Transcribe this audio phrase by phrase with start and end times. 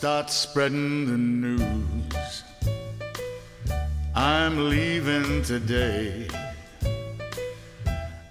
[0.00, 2.44] start spreading the news.
[4.14, 6.28] I'm leaving today.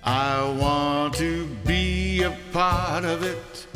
[0.03, 3.67] I want to be a part of it.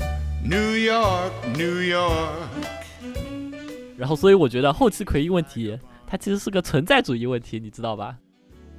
[0.44, 2.50] New York, New York.
[3.98, 5.78] 然后，所以我觉得后期奎因问题，
[6.08, 8.18] 它其实是个存在主义问题，你知道吧？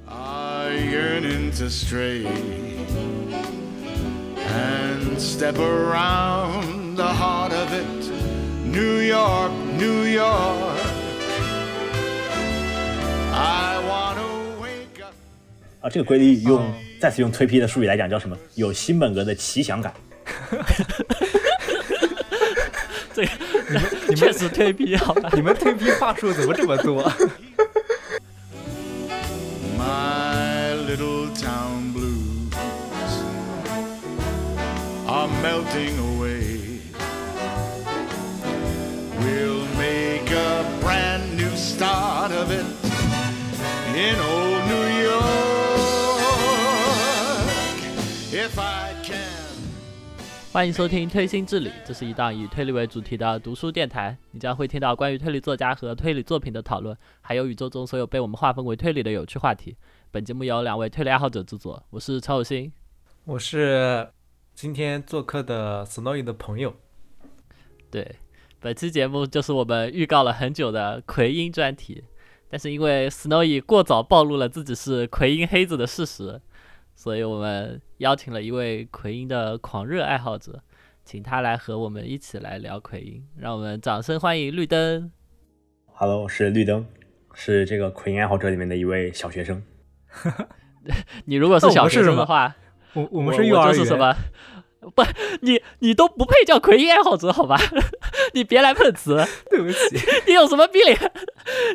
[0.07, 2.25] I yearning to stray
[4.35, 8.04] and step around the heart of it.
[8.76, 10.76] New York, New York.
[13.32, 15.14] I wanna wake up.
[15.80, 18.36] 啊，这个规律用、再次用推批的术语来讲叫什么？
[18.54, 19.94] 有新本格的奇想感。
[23.14, 23.30] 这个
[24.14, 25.30] 确实推批，好吧？
[25.32, 27.10] 你们推批话术怎么这么多
[29.78, 32.52] ？My little town blues
[35.06, 36.15] are melting away.
[41.76, 42.64] Start of it
[43.94, 46.16] in old New York.
[48.32, 49.20] If I can.
[50.50, 54.16] 欢迎收听《推心置理》，这是一档以推理为主题的读书电台。
[54.30, 59.76] 你将会听到关于推理作家和推理作品的讨论，还有宇宙中所有被我们划分为推理的有趣话题。
[60.10, 62.72] 本节目由两位推理爱好者制作，我是曹有新。
[63.26, 64.08] 我是
[64.54, 66.74] 今天做客的 Snowy 的朋友。
[67.90, 68.16] 对，
[68.58, 72.02] 本期节目就是我们预告了很久的奎因专题，
[72.48, 76.40] 但是因为 Snowy 过早暴露了自己是奎因黑子的事实，
[76.94, 80.62] 所以我们邀请了一位奎因的狂热爱好者，
[81.04, 83.22] 请他来和我们一起来聊奎因。
[83.36, 85.12] 让我们掌声欢迎绿灯。
[85.92, 86.86] Hello，我是绿灯，
[87.34, 89.62] 是这个奎因爱好者里面的一位小学生。
[91.26, 92.56] 你如果是小学生的话，
[92.94, 94.16] 我我我们是幼儿园，就是什么？
[94.94, 95.02] 不，
[95.40, 97.58] 你你都不配叫奎因爱好者，好吧？
[98.34, 99.24] 你别来碰瓷。
[99.50, 99.78] 对不起，
[100.26, 101.12] 你有什么逼脸？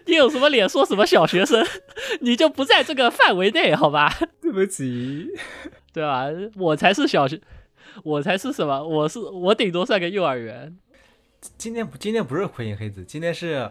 [0.06, 1.66] 你有什么脸说什么小学生？
[2.22, 4.13] 你就不在这个范围内，好吧？
[4.41, 5.30] 对不起。
[5.94, 6.28] 对吧？
[6.56, 7.40] 我才是小学，
[8.03, 8.81] 我才是什么？
[8.88, 10.78] 我是我顶多算个幼儿园。
[11.58, 13.69] 今天不，今天不是奎因黑子，今天是，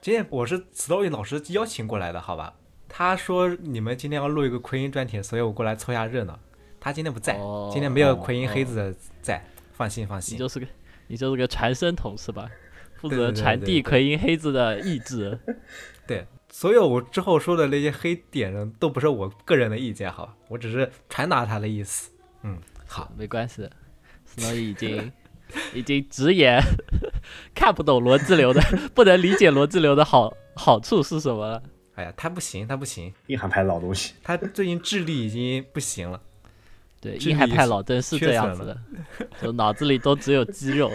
[0.00, 2.54] 今天我是 Story 老师邀请过来的，好吧？
[2.88, 6.38] 他说你们今天要录一个奎因专题，所以我过来凑下热闹。
[6.82, 9.40] 他今天不在，哦今天没有奎因黑子的在，
[9.72, 10.34] 放心放心。
[10.34, 10.66] 你就是个
[11.06, 12.50] 你就是个传声筒是吧？
[12.96, 15.38] 负责传递奎因黑子的意志。
[16.08, 20.34] 对，所有我之后说的那些黑点呢，都不是我个人的意见，好吧？
[20.48, 22.10] 我只是传达他的意思。
[22.42, 23.70] 嗯，好，没关系的，
[24.24, 25.12] 斯诺伊已经
[25.72, 26.60] 已经直言
[27.54, 28.60] 看不懂罗志流的，
[28.92, 31.62] 不能理解罗志流的好好处是什么了。
[31.94, 36.20] 哎呀，他不行，他不行，硬汉派老东西，他最近智力已经不行了。
[37.02, 38.78] 对，硬汉派老邓是这样子的，
[39.42, 40.88] 就脑子里都只有肌肉，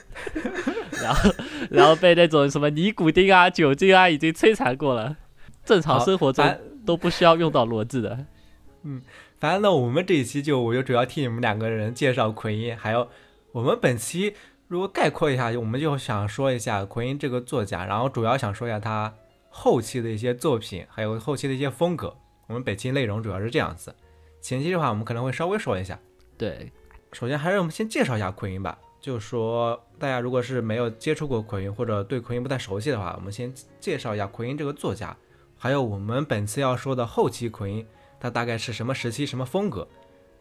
[1.02, 1.30] 然后
[1.70, 5.16] 然后被那种什么尼古丁啊、酒精啊已经摧残过了，
[5.64, 6.44] 正常生活中
[6.84, 8.26] 都不需要用到逻辑的。
[8.84, 9.00] 嗯
[9.40, 13.08] 反正呢，我们这一期就我就主要替你们两个人介绍奎因，还有
[13.52, 14.34] 我们本期
[14.68, 19.14] 如果概括一下，我们就想说一下奎因这个作家，然后主要想说一下他
[19.48, 22.14] 后期的一些作品，还有后期的一些风格。
[22.46, 23.94] 我们本期内容主要是这样子，
[24.42, 25.98] 前期的话我们可能会稍微说一下。
[26.36, 26.70] 对，
[27.12, 35.16] 首先还是我们先介绍一下奎因吧，就是说大家如果是没有接触过奎因或者对奎因不太熟悉的话，我们先介绍一下奎因这个作家，
[35.56, 37.86] 还有我们本次要说的后期奎因，
[38.18, 39.86] 他大概是什么时期、什么风格，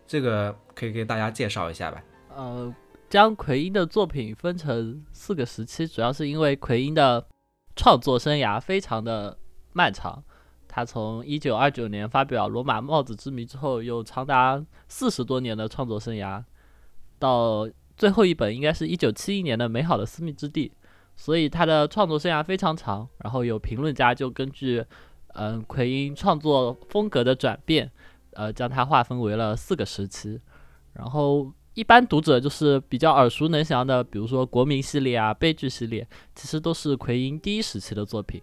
[0.07, 2.03] 这个可以给大家介绍一下吧。
[2.35, 2.73] 呃，
[3.07, 7.27] 将奎因的作品分成四个时期，主要是因为奎因的
[7.75, 9.37] 创作生涯非常的
[9.73, 10.23] 漫长。
[10.73, 16.41] 他从一九二九年发表《罗马帽子之谜》之后，有长达四十多年的创作生涯，
[17.19, 20.69] 到最后一本应该是一九七一年的《美好的私密之地》，
[21.17, 23.05] 所以他的创作生涯非常长。
[23.17, 24.81] 然后有评论家就根据
[25.33, 27.91] 嗯奎因创作风格的转变，
[28.31, 30.39] 呃，将它划分为了四个时期。
[30.93, 38.41] 然后一般读者就是比较耳熟能详的，比如说国民系列啊、悲剧系列，其实都是奎因第一时期的作品，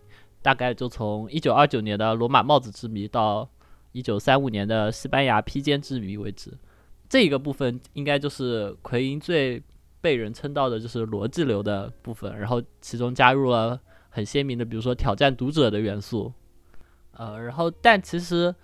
[0.48, 3.46] 大概就从一九二九年的《罗马帽子之谜》到
[3.92, 6.50] 一九三五年的《西班牙披肩之谜》为止。
[7.06, 9.62] 这一个部分应该就是奎因最
[10.00, 13.78] 被人称道的就是逻辑流的部分，然后其中加入了
[14.08, 16.32] 很鲜明的，比如说挑战读者的元素。
[17.12, 18.54] 呃，然后但其实，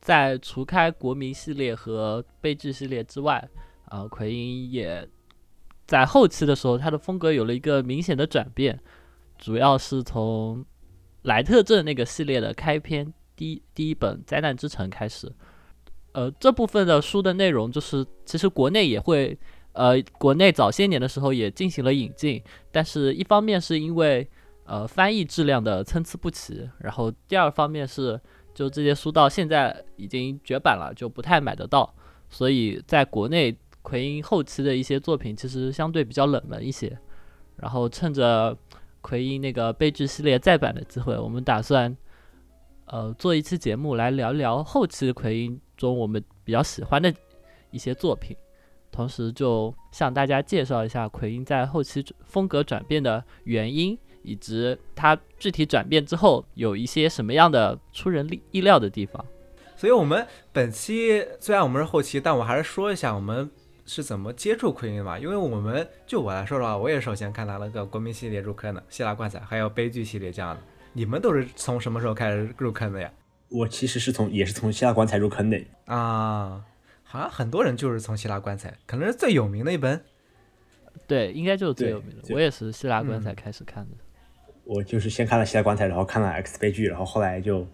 [0.00, 3.46] 在除开国民系列和悲剧系列之外，
[3.90, 5.06] 呃，奎因也
[5.86, 8.80] 在后期的时候，他的风格有了一个明显的转变，
[9.36, 10.64] 主要是从
[11.24, 15.30] 莱特镇那个系列的开篇第一第一本《灾难之城》开始。
[16.12, 19.36] 呃，这部分的书的内容就是，其实国内也会
[19.72, 22.40] 呃，国内早些年的时候也进行了引进，
[22.70, 24.28] 但是一方面是因为
[24.64, 28.20] 呃翻译质量的参差不齐，然后第二方面是
[28.54, 31.92] 就这些书到现在已经绝版了，就不太买得到，
[32.30, 36.96] 所以在国内奎因后期的一些作品其实相对比较冷门一些。
[37.56, 38.56] 然后趁着
[39.04, 41.94] 奎因那个悲剧系列再版的机会，我们打算
[42.86, 47.12] 呃做一期节目来聊聊后期奎因中我们比较喜欢的
[47.70, 48.34] 一些作品。
[48.90, 59.22] 同时，就向大家介绍一下奎因在后期风格转变的原因，以及他具体转变之后有一些什么样的出人意料的地方。
[59.76, 63.50] 所以，我们本期虽然我们是后期，但我还是说一下我们
[63.86, 65.18] 是怎么接触奎因吧。
[65.18, 70.62] 因为我们就我来说的话，我也首先看他那个国民系列入坑的，希腊棺材，还有悲剧系列这样的。
[70.92, 73.10] 你们都是从什么时候开始入坑的呀？
[73.48, 76.64] 我其实是从也是从希腊棺材入坑的啊。
[77.02, 80.02] 好像很多人就是从希腊棺材，可能是最有名的一本。
[81.06, 82.34] 对，应该就是最有名的。
[82.34, 83.96] 我也是希腊棺材开始看的。
[84.64, 87.66] 我就是先看了希腊棺材，然后看了 X 悲剧，然后后来就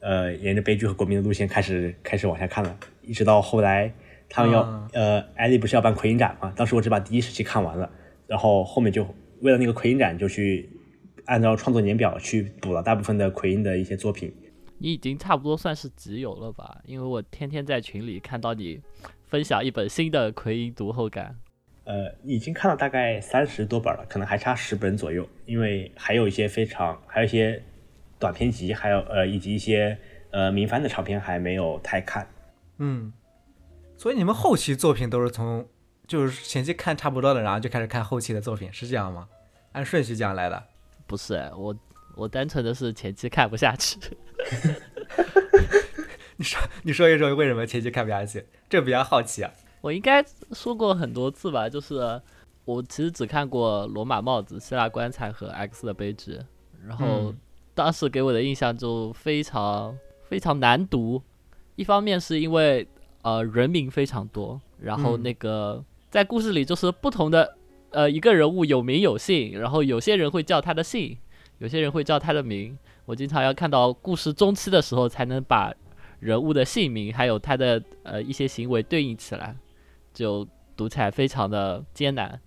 [0.00, 3.92] 呃沿着悲剧和国民的路线开始开始往下看了，一直到后来
[4.28, 6.52] 他们要呃艾利不是要办奎因展嘛？
[6.56, 7.90] 当时我只把第一时期看完了，
[8.26, 9.06] 然后后面就
[9.40, 10.68] 为了那个奎因展就去
[11.26, 14.32] 按照创作年表去补了大部分的奎因的一些作品。
[14.80, 16.78] 你已经差不多算是集邮了吧？
[16.84, 18.80] 因为我天天在群里看到你
[19.26, 21.36] 分享一本新的奎因读后感。
[21.82, 25.28] 呃，已经看了大概三十多本了，可能还差十本左右。
[25.46, 27.60] 因为还有一些非常，还有一些
[28.18, 29.98] 短篇集，还有呃，以及一些
[30.30, 32.28] 呃民番的长篇还没有太看。
[32.76, 33.12] 嗯，
[33.98, 35.68] 所以你们后期作品都是从
[36.06, 39.28] 就是前期看差不多的，然后就开始看后期的作品，是这样吗？
[39.72, 40.62] 按顺序这样来的？
[41.04, 41.76] 不是，我
[42.14, 43.98] 我单纯的是前期看不下去。
[46.36, 48.46] 你说，你说一说为什么前期看不下去？
[48.70, 49.52] 这比较好奇啊。
[49.80, 52.22] 我应该说过很多次吧，就是
[52.64, 56.32] 我其实只看过《罗马帽子》《希腊棺材》和《X 的悲剧》，
[56.86, 57.34] 然后
[57.74, 59.98] 当时给我的印象就非常
[60.28, 61.20] 非常难读。
[61.74, 62.86] 一方面是因为
[63.22, 67.56] 呃人名非常多，然后那个在故事里就是不同的
[67.90, 71.16] 呃一个人物有名有姓，然后有些人会叫他的姓，
[71.58, 72.78] 有些人会叫他的名。
[73.04, 75.72] 我经常要看到故事中期的时候，才能把
[76.20, 79.56] 人物的姓名还有他的呃一些行为对应起来，
[80.12, 82.38] 就读起来非常的艰难。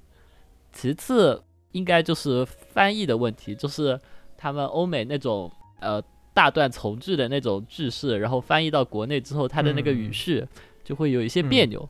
[0.72, 4.00] 其次，应该就是翻译的问题，就是
[4.38, 6.02] 他们欧美那种呃
[6.34, 10.46] 大段从句的那种句式，然后翻译到国内之后，它的那个语序
[10.84, 11.88] 就会有一些别扭。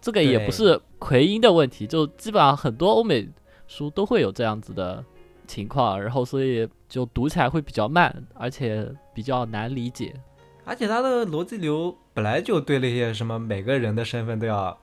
[0.00, 3.28] 这个也不是奎因的问题，就基本上很多欧美
[3.66, 5.04] 书都会有这样子的。
[5.46, 10.14] 情况，然后所以就读起来会比较慢，而且比较难理解，
[10.64, 14.78] 而且它的逻辑流本来就对那些什么每个人的身份都要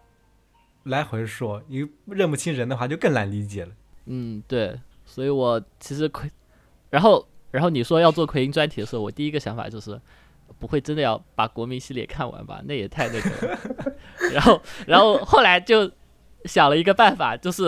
[0.84, 3.72] 来回说，你认不清人的话就更难理解了。
[4.06, 6.30] 嗯，对，所以我其实奎，
[6.92, 10.00] 然后然后你说要做奎因专题的时候，我第一个想法就是
[10.58, 12.62] 不会真的要把国民系列看完吧？
[12.66, 13.60] 那也太那个了。
[14.34, 15.92] 然后然后后来就
[16.46, 17.64] 想了一个办法，就是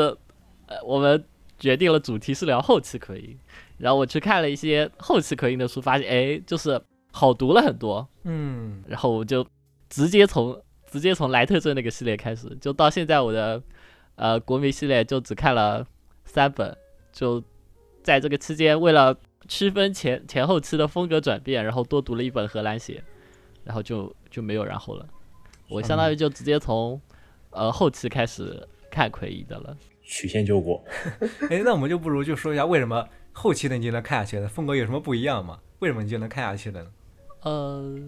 [0.67, 1.23] 呃我们。
[1.59, 3.37] 决定了主题是聊后期奎因，
[3.77, 6.81] 然后我去看了一些后期奎因的书，发现哎，就是
[7.13, 9.47] 好读了很多，嗯，然后我就
[9.87, 13.61] 直接从直接从莱特镇那个系列开始，就到现在我的
[14.15, 15.87] 呃国民系列就只看了
[16.25, 16.75] 三本，
[17.13, 17.41] 就
[18.01, 19.15] 在这个期间为了
[19.47, 23.03] 区分前前后期的风格转变，然后多读了一本荷兰写，
[23.63, 25.07] 然后就就没有然后了，
[25.69, 26.99] 我相当于就直接从
[27.51, 29.75] 呃后期开始看奎因的了。
[30.03, 30.83] 曲线救国，
[31.49, 35.59] 哎，那我们就不如就说一下为什么后期的你就能看下去的风格有什么不一样吗？
[35.79, 36.91] 为什么你就能看下去的呢？
[37.43, 37.99] 呃，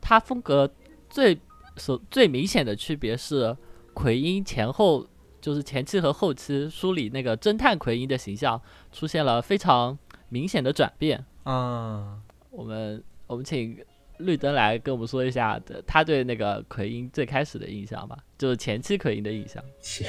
[0.00, 0.70] 他风格
[1.10, 1.38] 最
[1.76, 3.56] 所最明显的区别是
[3.94, 5.06] 奎因前后，
[5.40, 8.60] 就是前期和后期梳理那个侦探奎因的形象
[8.92, 9.98] 出现了非常
[10.28, 12.18] 明显的转变啊。
[12.50, 13.78] 我们我们请
[14.18, 19.62] 绿灯来跟我们说一下的他对那个奎因最开始的印象吧，就是前期奎因的印象。
[19.80, 20.04] 其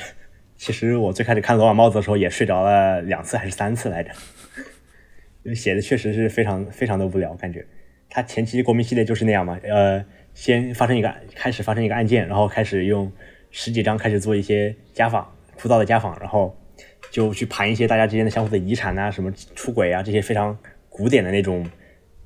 [0.56, 4.12] 其实我最开始看罗马帽子的时候也睡着了两次还是三次来着，
[5.44, 7.66] 因为写的确实是非常非常的无聊，感觉
[8.10, 13.12] 他前期国民系列就是那样嘛，呃，先发生一个开始发生一个案件，然后开始用
[13.52, 16.58] 十几章开始做一些家访，枯燥的家访，然后
[17.10, 20.58] 就去盘一些大家之间的相互的遗产啊，什么出轨啊这些非常
[20.90, 21.66] 古典的那种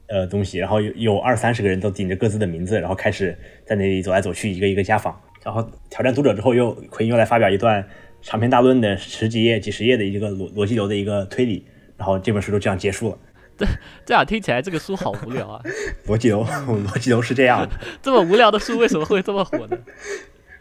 [0.08, 7.86] 呃东西，然后有有二三十个人都顶着各自的名字，然后开始在那里走来走去，一个一个家访，然后挑战读者之后又奎因又来发表一段。
[8.26, 13.18] 长篇大论的十几页、几十页的一个逻逻辑流的一个推理，然后这本书就这样结束了。
[13.58, 13.66] 这
[14.06, 15.62] 这样听起来这个书好无聊啊！
[16.08, 17.70] 逻辑流，逻辑流是这样的。
[18.02, 19.78] 这么无聊的书为什么会这么火呢？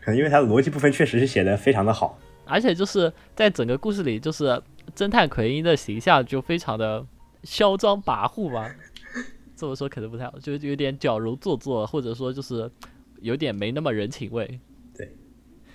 [0.05, 2.19] 可能因为它的逻辑部分确实是写的非常的好。
[2.45, 4.61] 而且就是在整个故事里，就是
[4.95, 7.07] 侦探奎因的形象就非常的
[7.45, 8.71] 嚣张跋扈嘛。
[9.57, 12.69] 这么说可能不太好，就有点矫揉做作，或者说就是
[13.21, 14.61] 有点没那么人情味。
[14.97, 15.15] 对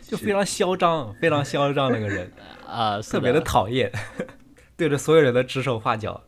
[0.02, 2.30] 就非常嚣张，非常嚣张那个人，
[2.68, 3.90] 啊、是特别的讨厌，
[4.76, 6.22] 对着所有人的指手画脚。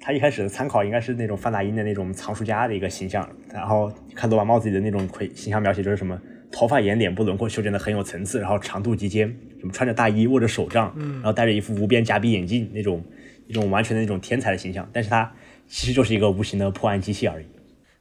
[0.00, 6.20] 他一开始的参考应该是那种范大英的那种藏书家的一个形象，然后看罗马帽子里的那种奎形象描写，就是什么
[6.62, 9.28] 头发沿脸部轮廓修剪的很有层次，然后长度及肩，
[9.58, 13.04] 什么穿着大衣握着手杖，然后戴着一副无边夹鼻眼镜，那种
[13.48, 15.34] 一种完全的那种天才的形象，但是他
[15.66, 17.46] 其实就是一个无形的破案机器而已，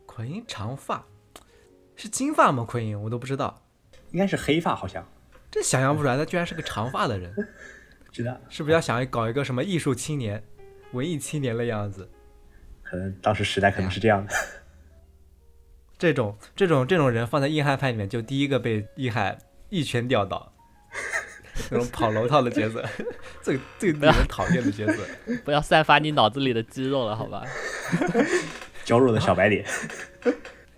[0.05, 1.03] 奎因长发
[1.95, 2.63] 是金发吗？
[2.63, 3.63] 奎因我都不知道，
[4.11, 5.03] 应该是黑发好像，
[5.49, 7.33] 这想象不出来，他居然是个长发的人，
[8.13, 10.43] 知道，是不是要想搞一个什么艺术青年、
[10.91, 12.07] 文艺青年的样子？
[12.83, 14.31] 可能当时时代可能是这样的，
[16.01, 19.37] 这种这种这种人放在硬汉派里面，就第一个被硬汉
[19.69, 20.51] 一拳吊倒，
[21.69, 22.83] 那种跑楼套的角色，
[23.43, 25.05] 最最令人讨厌的角色。
[25.45, 27.45] 不要散发你脑子里的肌肉了，好吧？
[28.83, 29.63] 娇弱的小白脸。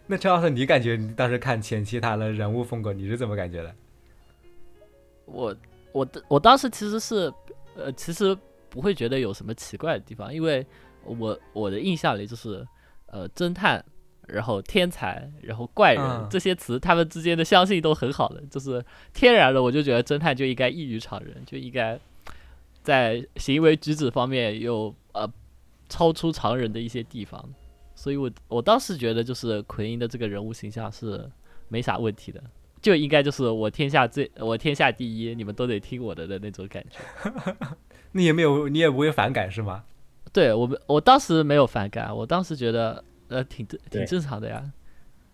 [0.07, 3.73] 那陈老师，你感觉你当时看前期他的人物风格，你是怎么感觉的？
[5.23, 5.55] 我
[5.93, 7.33] 我的我当时其实是
[7.77, 8.37] 呃，其实
[8.69, 10.67] 不会觉得有什么奇怪的地方，因为
[11.05, 12.67] 我我的印象里就是
[13.05, 13.83] 呃，侦探，
[14.27, 21.99] 然后天才，然后怪人、嗯这些词，他们之间的相性都很好的，就是天然的，我就觉得侦探就应该异于常人，就应该
[22.81, 25.29] 在行为举止方面有呃
[25.89, 27.43] 超出常人的一些地方，
[27.95, 31.29] 所以我我当时觉得就是奎因的这个人物形象是
[31.69, 32.43] 没啥问题的。
[32.81, 36.99] 就应该就是我天下最我天下第一，你们都得听我的的那种感觉。
[38.11, 39.85] 你也没有，你也不会反感是吗？
[40.33, 43.01] 对我们，我当时没有反感，我当时觉得
[43.33, 44.63] 呃挺正挺正常的呀。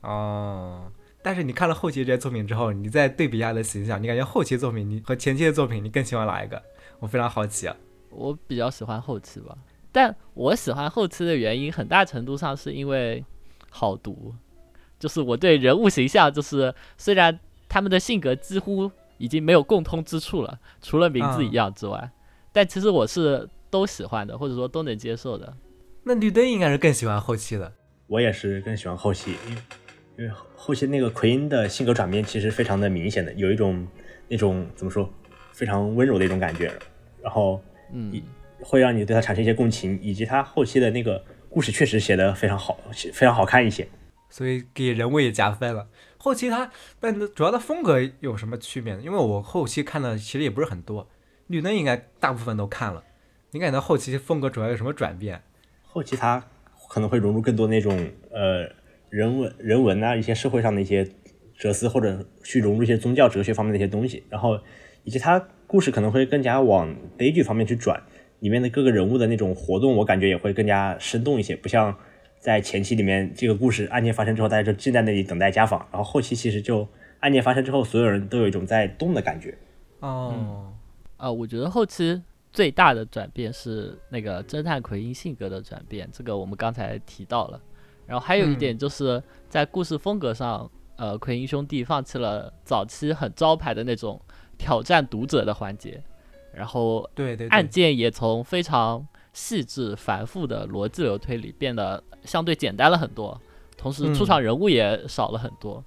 [0.02, 0.92] 哦，
[1.22, 6.62] 但是你看了后期这些作品之后，你再对比一下的形象，你感觉后期作品你和前期的作品，你更喜欢哪一个？
[7.00, 7.76] 我非常好奇啊。
[8.10, 9.58] 我比较喜欢后期吧，
[9.92, 13.24] 但我喜欢后期的原因很大程度上是因为
[13.70, 14.34] 好读，
[14.98, 17.38] 就是我对人物形象，就是虽然
[17.68, 22.10] 他们的性格几乎已经没有共通之处了，除了名字一样之外，
[22.52, 25.54] 但其实我是都喜欢的，或者说都能接受的。
[26.04, 27.74] 那绿灯应该是更喜欢后期的。
[28.10, 29.62] 我也是更喜欢后期，因为
[30.18, 33.88] 因为后期那个奎因的性格转变其实非常的明显的，有一种
[34.28, 35.08] 那种怎么说
[35.54, 36.74] 非常温柔的一种感觉，
[37.22, 37.62] 然后
[37.94, 38.12] 嗯，
[38.62, 42.80] 会让你对他产生一些共情，以及他后期的那个故事确实写的非常好，
[43.14, 43.88] 非常好看一些。
[44.28, 45.88] 所以给人物也加分了。
[46.18, 49.02] 后期他，但主要的风格有什么区别呢？
[49.04, 51.08] 因为我后期看的其实也不是很多，
[51.46, 53.04] 绿灯应该大部分都看了。
[53.52, 55.42] 你感觉到后期风格主要有什么转变？
[55.84, 56.44] 后期他
[56.90, 57.98] 可能会融入更多那种
[58.32, 58.68] 呃
[59.10, 61.08] 人文人文啊一些社会上的一些
[61.58, 64.60] 哲思，或者去融入一些宗教哲学方面的一些东西，然后
[65.04, 68.02] 以及他故事可能会更加往悲剧方面去转，
[68.40, 71.96] 里面的各个人物的那种活动，我感觉也会更加生动一些，不像
[72.40, 76.88] 在前期里面这个故事案件发生之后，大家就静在那里等待家访，然后后期其实就
[77.20, 79.58] 案件发生之后，所有人都有一种在动的感觉。
[80.00, 80.74] 哦，
[81.18, 87.62] 啊，我觉得后期最大的转变是那个侦探奎因性格的转变，这个我们刚才提到了。
[88.06, 94.20] 然后还有一点就是在故事风格上，呃，奎因兄弟放弃了早期很招牌的那种
[94.58, 96.04] 挑战读者的环节，
[96.52, 103.40] 然后对对对，案件也从非常细致繁复的逻辑流推理变得相对简单了很多，
[103.78, 104.26] 同时出嗯。
[104.26, 105.84] 场人物也少了很多，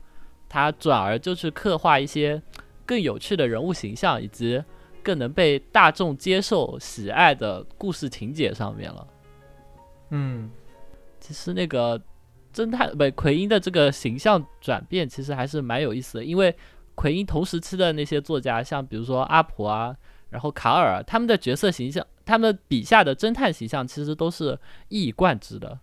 [0.49, 2.41] 他转而就去刻画一些
[2.87, 4.63] 更有趣的人物形象，以及
[5.03, 9.07] 更能被大众接受喜爱的故事情节上面了。
[10.11, 10.51] 嗯，
[11.21, 12.01] 其实那个
[12.55, 16.55] 侦探不奎因的这个形象转变，其实还是蛮有意思的，因为
[16.95, 19.97] 奎因同时期的那些作家，像比如说阿婆啊，
[20.31, 25.79] 然后卡尔啊，他们的角色形象，他们笔下的侦探形象其实都是一以贯之的，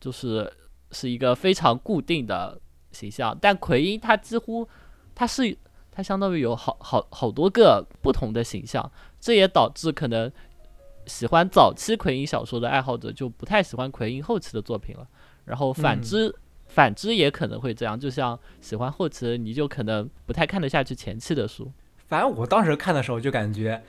[0.00, 0.52] 就是
[0.92, 2.60] 是一个非常固定的
[2.92, 3.36] 形象。
[3.40, 4.68] 但奎因他几乎
[5.14, 5.58] 他是
[5.96, 10.30] 他相当于有好好好多个不同的形象，这也导致可能
[11.06, 15.08] 喜欢早期奎因小说的爱好者就不太喜欢奎因后期的作品了。
[15.46, 16.34] 然后反嗯之，
[16.66, 21.72] 反之也可能会这样，就像喜欢后期的你就可能不太看得下去前期的书。
[22.06, 23.82] 反正我当时看的时候就感觉，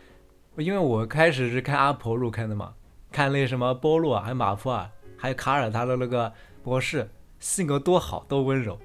[0.56, 2.74] 因为我开始是看阿婆入坑的嘛，
[3.12, 6.32] 看那什么波洛啊，还有马夫尔，还有卡尔他的那个
[6.64, 7.10] 博士，
[7.42, 8.80] 性格多好，多温柔。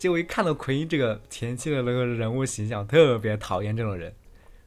[0.00, 4.10] 结果一看到奎因这个前期的那个人物形象，特别讨厌这种人，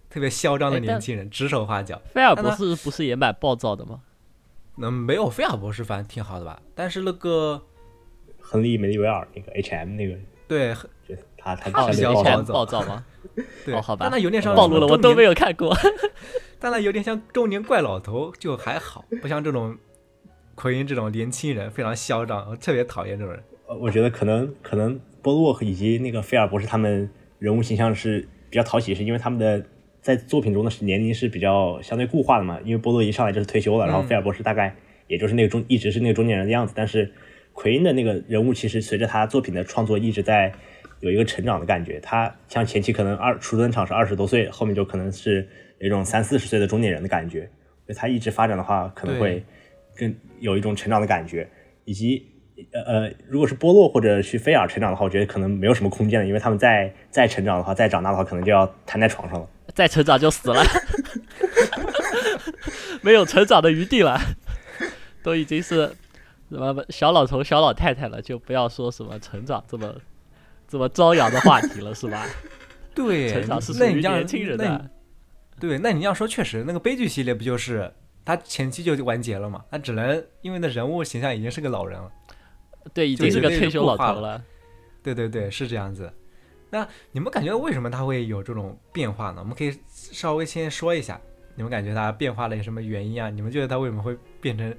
[0.08, 2.00] 特别嚣张的年轻人，指手画脚。
[2.14, 4.02] 菲尔博士不是也蛮暴躁的吗？
[4.76, 6.62] 那、没有菲尔博士，反正挺好的吧？
[6.76, 7.60] 但是那个
[8.40, 10.16] 亨利·梅利维尔那个 H.M 那个
[10.48, 10.72] 对
[11.36, 13.06] 他他哦，比较相对暴躁以前躁暴躁吗？
[13.66, 15.76] 对，哦好吧但他有点像暴露了，我都没有，有看过。
[16.62, 19.76] 但他有点像中年怪老头，就还好，不像这种
[20.54, 23.44] 奎因这种年轻人非常嚣张，我特别讨厌这种人。
[23.66, 29.66] 呃我觉得可能可能波洛以及那个菲尔博士他们人物形象是比较讨喜，是因为他们的
[30.02, 32.60] 在作品中的年龄是比较相对固化的嘛。
[32.64, 34.76] 因为波洛一上来就是退休了，然后嗯菲尔博士大概
[35.08, 37.12] 也就是那个中一直是那个中年人的样子，但是
[37.54, 40.52] 奎因的那个人物其实随着他作品的创作一直在
[41.00, 42.00] 有一个成长的感觉。
[42.02, 45.48] 他像前期可能二初登场是二十多岁，后面就可能是
[45.80, 47.50] 有一种三四十岁的中年人的感觉。
[47.86, 49.44] 所以他一直发展的话，可能会
[49.96, 51.48] 更有一种成长的感觉，
[51.86, 52.26] 以及
[52.72, 59.48] 呃呃，如果是波洛或者去菲尔成长的话，我觉得可能没有什么空间了，因为他们再再成长的话，再长大的话，可能就要瘫在床上了。
[59.74, 60.64] 再成长就死了，
[63.02, 64.20] 没有成长的余地了，
[65.24, 65.88] 都已经是
[66.50, 69.96] 什么小老头、小老太太了，就不要说什么成长这么
[70.68, 72.26] 这么张扬的话题了，是吧？
[72.94, 74.90] 对，成长是属于年轻人的，
[75.60, 77.92] 对，那你要说确实，那个悲剧系列不就是
[78.24, 79.64] 他前期就完结了嘛？
[79.72, 82.12] 他只能因为那人物形象已经是个老人了。
[82.94, 84.44] 对，已经是个退休老头了。
[85.02, 86.12] 对对对，是这样子。
[86.70, 89.36] 那你们感觉为什么他会有这种变化呢？
[89.40, 91.22] 我们可以稍微先说一下，
[91.56, 93.30] 你们感觉他变化了有什么原因啊？
[93.30, 94.74] 你们觉得他为什么会变成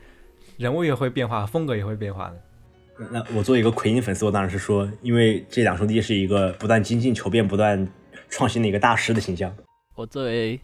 [0.56, 3.08] 人物也会变化，风格也会变化呢？
[3.10, 7.88] 那我作为一个奎因粉丝，我当然是说，因为这两兄弟是一个不断精进求变、不断
[8.28, 9.54] 创新的一个大师的形象。
[9.94, 10.60] 我作为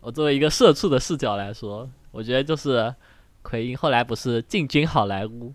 [0.00, 2.94] 我作为一个社畜的视角来说，我觉得就是
[3.42, 5.54] 奎因后来不是进军好莱坞，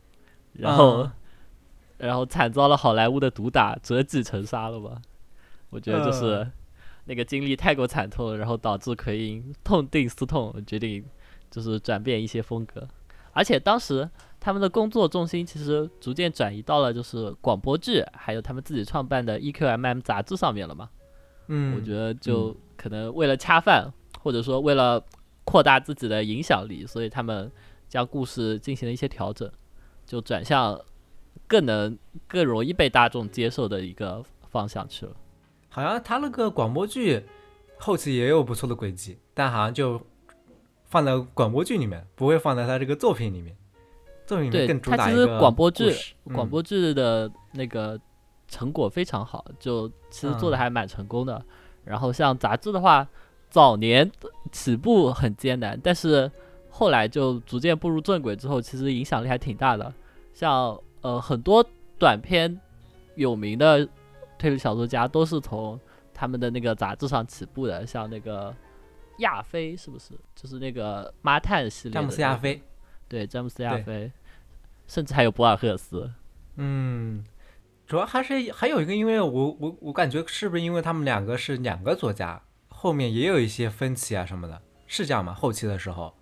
[0.54, 1.12] 然后、嗯
[2.00, 5.00] 然后惨遭了好莱坞的毒打，折戟沉沙了吧？
[5.70, 6.52] 我觉得就是嗯
[7.06, 11.06] 那个经历太过惨痛，然后导致奎因痛定思痛，决定
[11.52, 12.88] 就是转变一些风格。
[13.32, 20.90] 而且当时他们的工作重心其实逐渐转移到了就是广播剧，还有他们自己创办的 EQMM 杂志上面了嘛。
[21.48, 25.04] 嗯，我觉得就可能为了恰饭，或者说为了
[25.46, 27.52] 扩大自己的影响力，所以他们
[27.88, 29.50] 将故事进行了一些调整，
[30.06, 30.80] 就转向
[31.50, 35.12] 更能更容易被大众接受的一个方向去了。
[35.68, 37.26] 好像他那个广播剧
[37.78, 40.00] 后期也有不错的轨迹，但好像就
[40.86, 43.56] 放在广播剧里面，不会放在他这个作品里面。
[44.26, 45.92] 作品里面对，更主它其实打一个广播剧
[46.26, 48.00] 广嗯播剧的那个
[48.48, 51.44] 成果非常好，就其实做的嗯还蛮成功的。
[51.84, 53.08] 然后像杂志的话，
[53.50, 54.12] 早年
[54.52, 56.32] 起步很艰难，但是
[56.70, 59.92] 后来就逐渐步入正轨之后，其实影响力还挺大的。
[60.32, 61.66] 像呃很多
[61.98, 62.60] 短篇
[63.16, 63.88] 有名的
[64.38, 65.80] 推理小说家都是从
[66.14, 68.56] 他们的那个杂志上起步的，像那个
[69.20, 70.14] 亚飞是不是？
[70.36, 72.62] 就是那个妈探系列的詹姆斯亚飞，
[73.08, 74.12] 对詹姆斯亚对飞，
[74.88, 76.12] 甚至还有博尔赫斯。
[76.56, 77.24] 嗯，
[77.88, 85.34] 主要还是还有一个，因为我我我感觉是不是因为他们两个是两个作家，后面也有一些分歧啊什么的，是这样吗？
[85.34, 86.14] 后期的时候，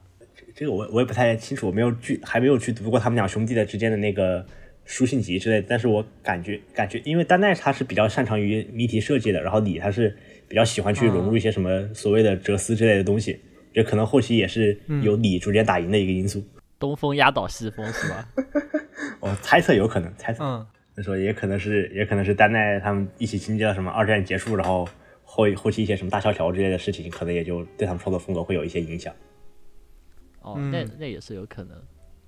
[0.55, 4.45] 这个我我也不太清楚，我没有去还没有去读过他们两兄弟的之间的那个
[4.87, 13.39] 书信集之类的，但是我感觉感觉，因为丹奈他是比较擅长于谜题设计的，然后你他是比较喜欢去融入一些什么所谓的哲思之类的东西，
[13.73, 16.43] 这可能后期也是由你逐渐打赢的一个因素。
[16.79, 18.29] 东风压倒西风是吧？
[19.19, 24.87] 我猜测有可能，猜测嗯，那说也可能是也可能是丹奈他们一起经历了什么二战结束，然后
[25.23, 29.13] 后后期一些什么大萧条之类的事情，可能也就对他们创作风格会有一些影响。
[30.41, 31.75] 哦，那嗯那也是有可能。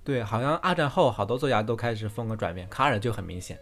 [0.02, 3.58] 对，好像二战后好多作家都开始风格转变，卡尔就很明显。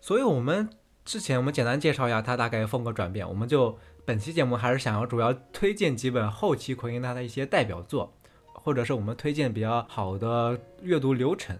[0.00, 0.68] 所以我们
[1.04, 8.12] 之前我们简单介绍一下他大概风格转变，我们就本期节目还是想要主要推荐几本后期奎因他的一些代表作，
[8.52, 11.56] 或者是我们推荐比较好的阅读流程。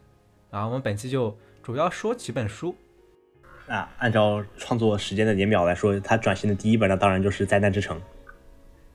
[0.50, 2.74] 然后我们本期就主要说几本书。
[3.66, 7.98] 那按照创作时间的年表来说，他转型的第一本呢，当然就是《灾难之城》，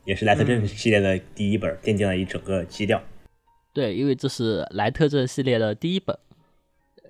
[0.03, 3.01] 也是莱特镇系列的第一本，奠定了一整个基调。
[3.73, 6.15] 对，因为这是莱特镇系列的第一本，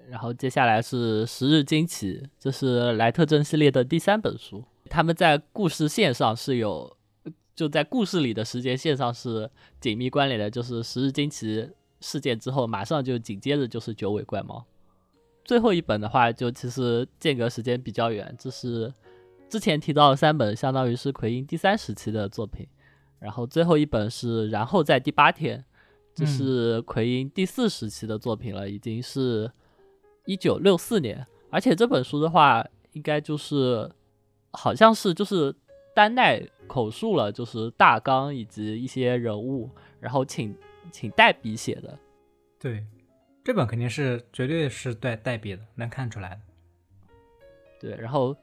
[0.10, 4.64] 然后接下来是《十日惊奇》，这是莱特镇系列的第三本书。
[4.90, 6.96] 他们在故事线上是有，
[7.54, 9.50] 就在故事里的时间线上是
[9.82, 11.62] 紧密关联的，就是《十日惊奇》
[12.00, 14.66] 事件之后，马上就紧接着就是九尾怪猫。
[15.44, 18.94] 最后一本的话，就其实间隔时间比较远，这是
[19.50, 22.66] 之前提到的三本，相当于是奎因第三时期的作品。
[23.20, 25.66] 然后最后一本是，然后在第八天，
[26.14, 29.52] 这嗯是奎因第四时期的作品了，已经是
[30.26, 31.26] 一九六四年。
[31.50, 33.90] 而且这本书的话，应该就是
[34.52, 35.54] 好像是就是
[35.94, 40.56] 丹奈口述了，就是大纲以及一些人物，然后请
[40.92, 41.98] 请代笔写的。
[42.60, 42.84] 对，
[43.44, 46.40] 这本肯定是绝对是带代笔的，能看出来的。
[47.80, 48.36] 对，然后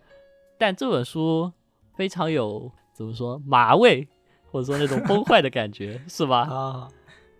[0.59, 1.51] 但这本书
[1.97, 4.07] 非常有怎么说麻味，
[4.51, 6.43] 或者说那种 崩坏的感觉，是吧？
[6.43, 6.89] 啊，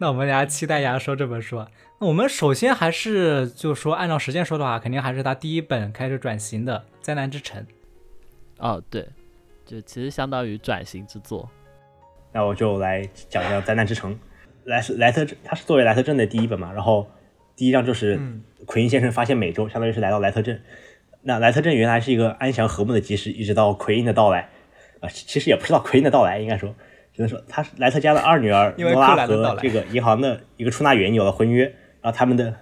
[0.03, 1.63] 那我们俩期待一下说这本书。
[1.99, 7.63] 那我们首先还是就说按照时间说的话，肯定还是他第一本开始转型的《灾难之城》。
[8.57, 9.07] 哦，对，
[9.67, 11.47] 就其实相当于转型之作。
[12.33, 14.15] 那我就来讲一下《灾难之城》。
[14.65, 17.07] 莱斯莱特镇，它是作为莱特镇的第一本嘛，然后
[17.55, 20.63] 第一章就是嗯奎因先生发现美洲，相当于是来到莱特镇。
[21.21, 24.49] 那莱特镇原来是一个安详和睦的集市，一直到奎因的到来。
[25.01, 26.75] 啊、其其实也不是到奎因的到来，应该说，
[27.21, 31.65] 只能说他是莱特家的二女儿因为诺拉和这个银行的一个出纳员有了婚约，
[32.01, 32.55] 然后他们的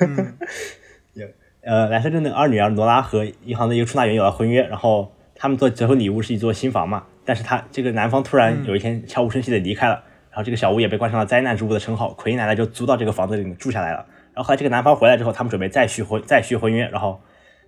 [0.00, 0.34] 嗯。
[1.14, 1.26] 有。
[1.64, 14.04] 呃莱特镇的二女儿罗拉和银行的一个出纳员有了婚约，然后他们做结婚礼物是一座新房嘛，但是他这个男方突然有一天悄无声息的离开了，然后这个小屋也被冠上了灾难之屋的称号，奎因奶奶就租到这个房子里面住下来了。
[14.34, 17.20] 然后后来这个男方回来之后，他们准备再续婚再续婚约，然后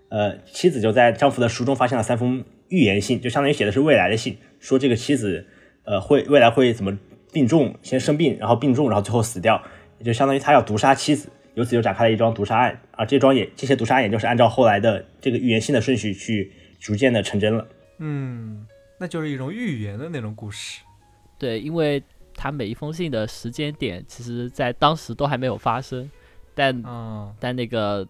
[0.09, 5.47] 呃妻子就在丈夫的书中发现了三封预言信，就相当于写的是未来的信，说这个妻子
[5.85, 6.97] 呃会未来会怎么
[7.33, 9.63] 病重，先生病，然后病重，然后最后死掉，
[9.99, 11.29] 也就相当于他要毒杀妻子。
[11.55, 17.65] 由此就展开了一桩毒杀案，而这桩也这些毒杀案也就是按照后来的这个预言信的顺序去逐渐的成真了。
[17.99, 18.67] 嗯，
[18.99, 20.83] 那就是一种预言的那种故事。
[21.39, 22.03] 对，因为
[22.35, 26.11] 他每一封信的时间点，其实在当时都还没有发生，
[26.57, 28.05] 但嗯但那个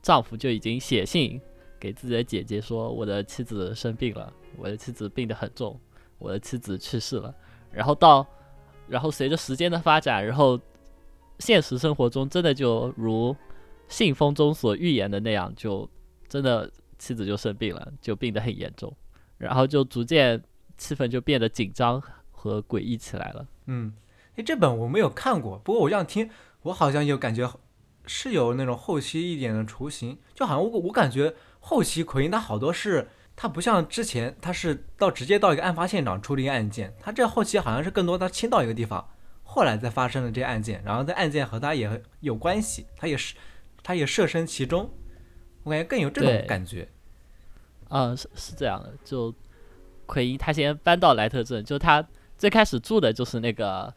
[0.00, 1.38] 丈夫就已经写信
[1.78, 5.78] 给自己的姐姐说，我的妻子生病了，我的妻子病得很重，
[6.20, 7.34] 我的妻子去世了。
[7.72, 8.26] 然后到，
[8.88, 10.60] 然后随着时间的发展，然后
[11.38, 13.34] 现实生活中真的就如
[13.88, 15.88] 信封中所预言的那样，就
[16.28, 18.92] 真的妻子就生病了，就病得很严重，
[19.38, 20.42] 然后就逐渐
[20.76, 22.02] 气氛就变得紧张
[22.32, 23.46] 和诡异起来了。
[23.66, 23.94] 嗯，
[24.34, 26.28] 哎，这本我没有看过，不过我这样听，
[26.62, 27.48] 我好像有感觉
[28.04, 33.08] 是有那种后期一点的雏形，就好像我我感觉后期奎因他好多是。
[33.40, 39.02] 他不像之前，他是到直接到一个案发现场处理案件，他这后期好像是更多他迁到一个地方，
[39.42, 43.34] 后来再发生的这些案件，然后这案件和他也有关系，他也是，
[43.82, 44.90] 他也设身其中，
[45.62, 46.86] 我感觉更有这种感觉。
[47.88, 49.34] 嗯，是是这样的，就
[50.04, 53.90] 奎因他先搬到莱特镇，就他最开始住的就是那个，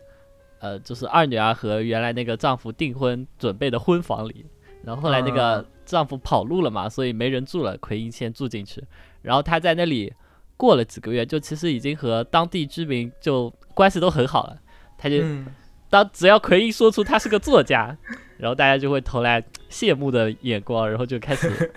[0.60, 4.46] 呃，就是二女儿和原来那个丈夫订婚准备的婚房里，
[4.86, 8.82] 然后后来那个啊丈夫跑路了嘛，所以没人住了，奎因先住进去，
[9.24, 10.14] 然后他在那里
[10.56, 14.60] 过了几个月，就其实已经和当地居民就关系都很好了，
[14.98, 15.48] 他就嗯，
[15.90, 17.98] 当只要奎因说出他是个作家，
[18.38, 21.74] 然后大家就会投来羡慕的眼光，然后就开始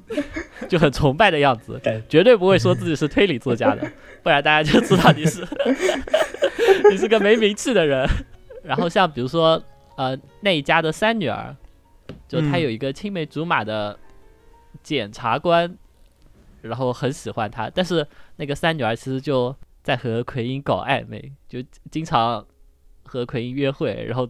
[0.68, 3.90] 就很崇拜的样子，绝对不会说自己是推理作家的，
[4.22, 5.46] 不然大家就知道你是
[6.90, 8.06] 你是个没名气的人。
[8.64, 9.62] 然后像比如说
[9.96, 11.56] 呃那一家的三女儿，
[12.26, 12.60] 就她嗯。
[12.60, 13.98] 有一个青梅竹马的
[14.82, 15.74] 检察官，
[16.62, 22.44] 然后很喜欢他，但是那个三女儿其实就在和奎因搞暧昧，就经常
[23.04, 24.28] 和奎因约会，然后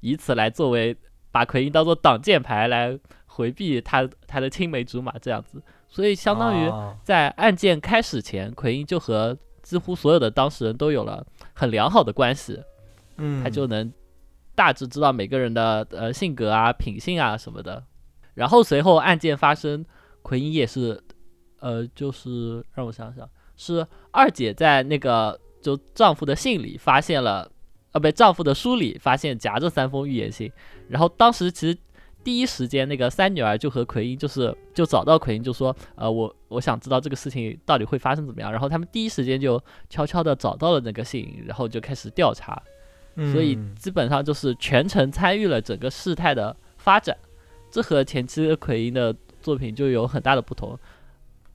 [0.00, 0.96] 以此来作为
[1.30, 6.96] 把奎因当做挡箭牌来回避他他的青梅竹马这样子，所以相当于哦。
[7.02, 12.60] 在案件开始前，奎因就和几乎所有的当事人都有了很良好的关系，
[13.16, 13.92] 嗯，他就能
[14.54, 17.84] 大致知道每个人的呃性格啊、品性啊什么的。
[18.34, 19.84] 然后随后案件发生，
[20.22, 21.02] 奎因也是，
[21.60, 27.50] 呃，就是让我想想，是二姐在那个就丈夫的信里发现了，
[27.92, 30.50] 呃，不，丈夫的书里发现夹着三封预言信。
[30.88, 31.78] 然后当时其实
[32.24, 38.50] 第一时间那个三女儿就和奎因就是就找到奎因，就说，呃，我我想知道这个事情到底会发生怎么样。
[38.50, 42.60] 然后他们第一时间就悄悄的找到了那个信，然后就开始调查。
[43.32, 47.14] 所以嗯基本上就是全程参与了整个事态的发展，
[47.70, 50.78] 这和前期的奎因的作品就有很大的不同。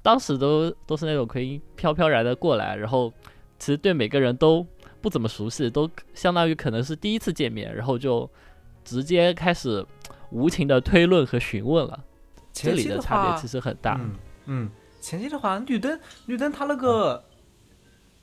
[0.06, 3.12] 当时都都是那种奎因飘飘然的过来，然后
[3.58, 4.64] 其实对每个人都
[5.02, 8.30] 不怎么熟悉，都相当于可能是第一次见面，然后就
[8.84, 9.84] 直接开始
[10.30, 12.04] 无情的推论和询问了。
[12.54, 14.00] 这里的差别其实很大。
[14.00, 14.16] 嗯
[14.46, 14.70] 嗯，
[15.02, 17.24] 前期的话，绿灯绿灯他那个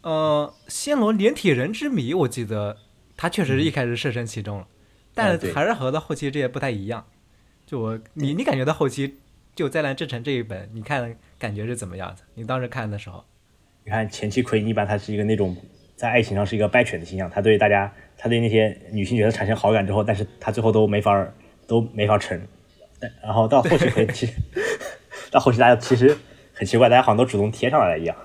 [0.02, 2.76] 呃暹罗连体人之谜，我记得
[3.16, 4.68] 他确实是一开始设身其中了，
[5.14, 7.04] 但还是和他后期这些不太一样。
[7.66, 9.16] 就我你你感觉到后期
[9.54, 12.22] 就《灾难之城》这一本，你看感觉是怎么样子？
[12.34, 13.22] 你当时看的时候，
[13.84, 15.54] 你看前期奎因一般他是一个那种
[15.94, 21.34] 在爱情上是一个败犬的形象，他对大家他对那些女性角色产生好感之后，但是他最后都没法儿
[21.66, 22.40] 都没法成。
[22.98, 24.32] 但然后到后期奎其实
[25.30, 26.16] 到后期大家其实
[26.54, 28.16] 很奇怪，大家好像都主动贴上来了一样。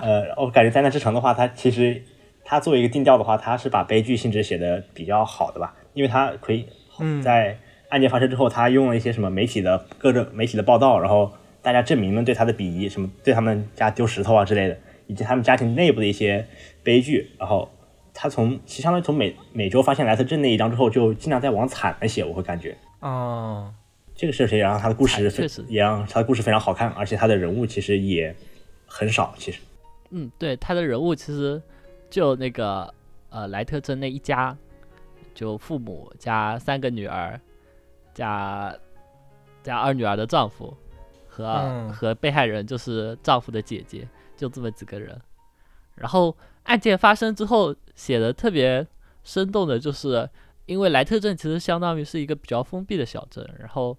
[0.00, 2.02] 呃，我感觉《灾难之城》的话，它其实
[2.42, 6.66] 它作为一个定调的话，它是把悲剧性质写的比较好的吧，因为它可以
[7.00, 16.46] 嗯在案件发生之后，他用了一些什么媒体的各种媒体的报道，然后大大家证明们对他的鄙夷，什么对他们家丢石头啊之类的，以及他们家庭内部的一些
[16.82, 17.30] 悲剧。
[17.38, 17.70] 然后
[18.14, 22.74] 他从其实相当于从美美洲发现莱特镇那一章之后，就尽量在往惨了写，我会感觉。
[23.00, 23.70] 哦，
[24.14, 28.34] 这个事情也让他的故事确实也让他的故事非常好看，而且他的人物其实也
[28.86, 29.60] 很少，其实
[30.08, 31.60] 嗯，对，他的人物其实
[32.08, 32.94] 就那个
[33.28, 34.56] 呃莱特镇那一家，
[35.34, 37.38] 就父母加三个女儿，
[38.18, 38.74] 加
[39.62, 40.76] 加二女儿的丈夫
[41.28, 45.16] 和、嗯和被害人就是丈夫的姐姐，就这么几个人。
[45.94, 48.84] 然后案件发生之后写的特别
[49.22, 50.28] 生动的就是，
[50.66, 53.96] 因为莱特镇其实相当于是一个比较封闭的小镇，然后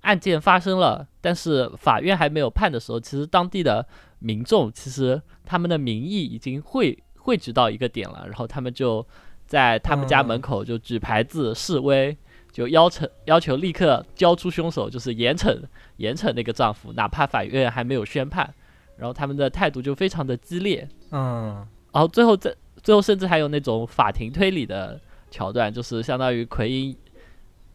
[0.00, 3.86] 案件发生了，但是法院还没有判的时候，其实当地的
[4.18, 9.06] 民众其实他们的民意已经汇汇聚到一个点了，然后他们就
[9.46, 12.16] 在他们家门口就举牌子示威，
[12.52, 15.60] 就要求要求立刻交出凶手，就是严惩
[15.98, 18.52] 严惩那个丈夫，哪怕法院还没有宣判，
[18.96, 26.96] 然后他们的态度就非常的激烈，嗯，然后最后在最后甚至还有那种法庭推理的桥段，就是相当于奎因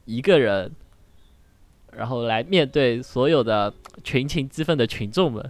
[0.05, 0.71] 一个人，
[1.91, 5.41] 然后来面对所有的群情激愤的群众们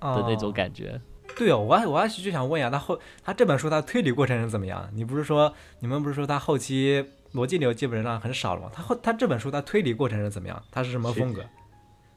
[0.00, 1.00] 的那种哦感觉。
[1.36, 4.88] 对哦，我还我还就想问一下，他后他这本书他推理过程是怎么样？
[4.92, 8.70] 你不是说你们不是说他后期逻辑流基本上很少了嘛？
[8.72, 10.62] 他后他这本书他推理过程是怎么样？
[10.70, 11.44] 他是什么风格？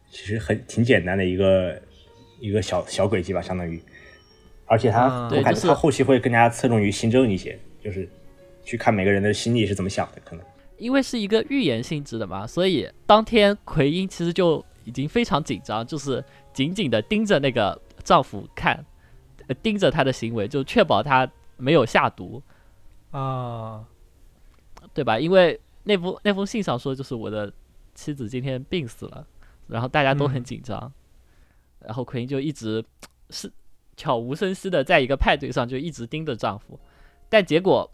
[0.10, 1.82] 其实很挺简单的一个
[2.40, 3.82] 一个小小轨迹吧，相当于。
[4.66, 8.08] 而且他，啊我对就是感觉他后期会更加侧重于新政一些，就是
[8.64, 10.46] 去看每个人的心里是怎么想的，可能。
[10.78, 18.86] 因为是一个预言性质的嘛，所以当天奎因其实就已经非常紧张，就是紧紧的盯着那个丈夫看，
[19.48, 22.44] 呃盯着他的行为，就确保他没有下毒，
[23.10, 23.84] 啊，
[24.98, 25.20] 对吧？
[25.20, 27.54] 因为那封那封信上说，就是我的
[27.94, 29.28] 妻子今天病死了，
[29.68, 30.92] 然后大家都很嗯紧张，
[31.82, 32.84] 然后奎因就一直
[33.30, 33.48] 是
[33.96, 36.80] 悄无声息的在一个派对上就一直盯着丈夫，
[37.30, 37.88] 但结果，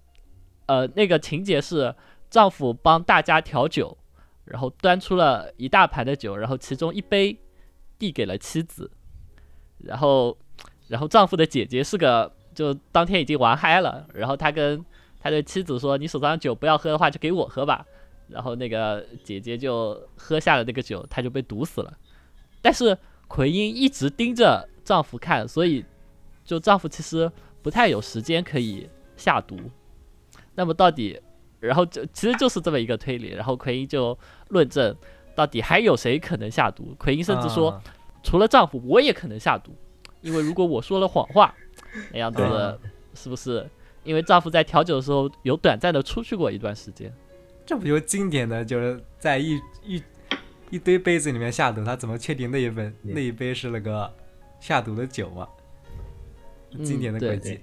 [0.67, 1.93] 呃，那个情节是
[2.29, 3.97] 丈夫帮大家调酒，
[4.45, 7.37] 然后端出了一大盘的酒，然后其中一杯
[7.99, 8.89] 递给了妻子，
[9.79, 10.37] 然后，
[10.87, 14.81] 然后丈夫的姐姐是个就当天已经玩嗨了，然后他跟
[15.23, 17.85] 他对妻子说：“你手上的酒不要喝的话，就给我喝吧。”
[18.27, 21.93] 然后那个姐姐就喝下了那个酒，她就被毒死了。
[22.61, 25.85] 但是奎因一直盯着丈夫看，所以
[26.43, 27.31] 就丈夫其实
[27.61, 29.57] 不太有时间可以下毒。
[30.55, 31.19] 那么到底，
[31.59, 33.29] 然后就其实就是这么一个推理。
[33.29, 34.17] 然后奎因就
[34.49, 34.95] 论证，
[35.35, 36.93] 到底还有谁可能下毒？
[36.99, 37.83] 奎因甚至说，啊
[38.23, 39.75] 除了丈夫，我也可能下毒，
[40.21, 41.53] 因为如果我说了谎话，
[42.11, 42.79] 那样子对
[43.13, 43.69] 是不是？
[44.03, 47.11] 因为丈夫在调酒的时候有短暂的出去过一段时间。
[47.65, 50.03] 这不就经典的就是在一一
[50.69, 54.11] 一堆杯子里面下毒，他怎么确定那一本那一杯是那个
[54.59, 55.47] 下毒的酒嘛？
[56.71, 57.59] 嗯经典的对轨迹。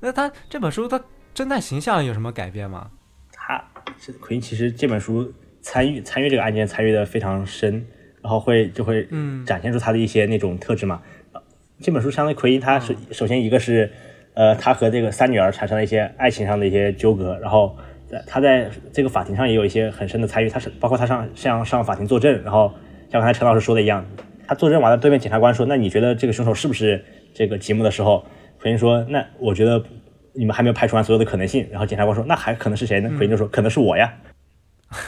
[0.00, 0.98] 那他这本书他
[1.34, 2.90] 侦探形象有什么改变吗？
[3.32, 3.62] 他
[3.98, 7.86] 是奎因，其实这本书参与参与这个案件参与的非常深，
[8.22, 11.02] 然后会就会嗯展现出他的一些那种特质嘛。
[11.32, 11.42] 呃
[11.80, 13.92] 这本书相当于奎因，他首首先一个是，
[14.34, 22.72] 呃，他和这个三女儿产生了一些爱情上的一些纠葛，然后在他在这个法庭上也有一些很深的参与，他是包括他上像上法庭作证，然后
[23.10, 24.04] 像刚才陈老师说的一样，
[24.46, 28.24] 他作证完了，对面检察官说，那你觉得这个凶手是不是这个吉姆的时候，
[28.60, 29.82] 奎因说，那我觉得
[30.32, 33.10] 你们还没有排除完所有的可能性，然后检察官说，那还可能是谁呢？
[33.16, 34.12] 奎因就说，可能是我呀，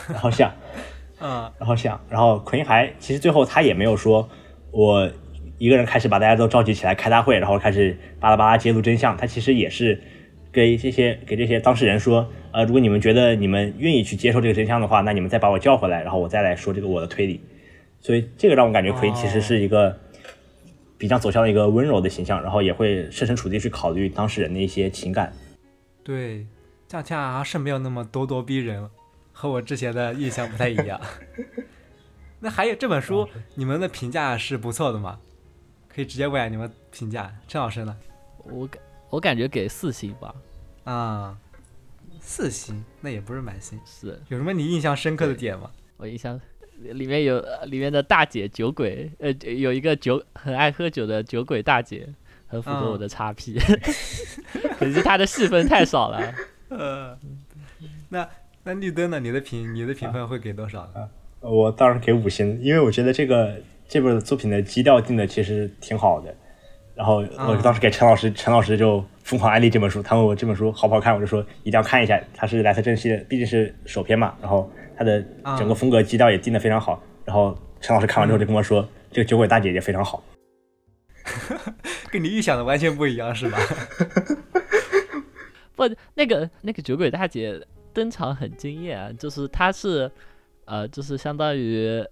[0.09, 0.53] 然后想。
[1.19, 4.29] 啊，然后想，然后奎因还其实最后他也没有说，
[4.71, 5.11] 我
[5.59, 9.17] 一个人开始把大家都召集起来开大会，然后开始巴拉巴拉揭露真相。
[9.17, 10.01] 他其实也是
[10.53, 17.41] 给这些给这些当事人说，呃，如果你们觉得你们愿意去接受这个真相的话，那你们再把我叫回来，然后我再来说这个我的推理。
[18.01, 19.99] 所以这个让我感觉奎因其实是一个
[20.99, 25.33] 比较走向了一个温柔的形象，然后也会设身处地去考虑当事人的一些情感。
[26.05, 26.47] 对，
[26.87, 28.89] 这样听好像是没有那么咄咄逼人，
[29.33, 31.01] 和我之前的印象不太一样。
[32.41, 35.19] 那还有这本书， 你们的评价是不错的吗？
[35.97, 37.35] 可以直接问下你们评价。
[37.49, 37.97] 陈老师呢？
[38.45, 40.35] 我感我感觉给四星吧，
[40.85, 41.39] 啊，
[42.21, 43.81] 四星，那也不是满星。
[43.87, 45.71] 是有什么你印象深刻的点吗？
[45.97, 46.39] 我印象
[46.81, 52.07] 里面有呃里面的大姐酒鬼，呃，有一个酒很爱喝酒的酒鬼大姐，
[52.47, 53.59] 很符合我的叉 P，
[54.79, 56.35] 可是她的戏份太少了。
[56.69, 57.19] 呃，
[58.11, 58.29] 那
[58.65, 59.19] 那绿灯呢？
[59.19, 61.09] 你的评你的评分会给多少呢？
[61.41, 66.35] 呃我当然给五星，因为我觉得这个这本作品的基调定的其实挺好的。
[66.95, 72.19] 然后我啊当时给陈老师，陈老师就疯狂安利这本书，他问我这本书好不好看，我就说一定要看一下。
[72.35, 75.23] 他是莱特正系列，毕竟是首篇嘛，然后他的
[75.59, 77.03] 整个风格基调也定的非常好。
[77.25, 80.25] 然后陈老师看完之后就跟我说，这个酒鬼大姐姐非常好。
[82.11, 83.59] 跟你预想的完全不一样，是吧？
[85.77, 87.61] 不，那个那个酒鬼大姐
[87.93, 90.11] 登场很惊艳啊，就是她是，
[90.65, 92.03] 呃，就是相当于，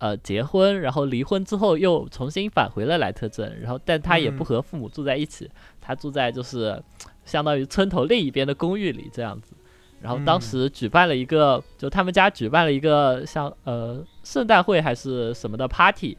[0.00, 4.46] 呃，结婚，然后离婚之后又重新返回了莱特镇，然后但他也不嗯。
[4.46, 5.48] 和父母住在一起，
[5.80, 6.82] 他住在就是
[7.24, 9.52] 相当于村头另一边的公寓里这样子。
[10.00, 10.40] 然后当嗯。
[10.40, 16.16] 时举办了一个，就他们家举办了一个像呃圣诞会还是什么的 party，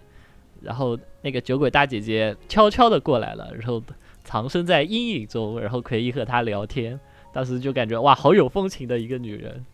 [0.62, 3.82] 然后那个酒鬼大姐姐悄悄的过来了，然后
[4.24, 7.00] 藏身在阴影中，然后奎因和她聊天，
[7.34, 9.66] 当时就感觉哇，好有风情的一个女人，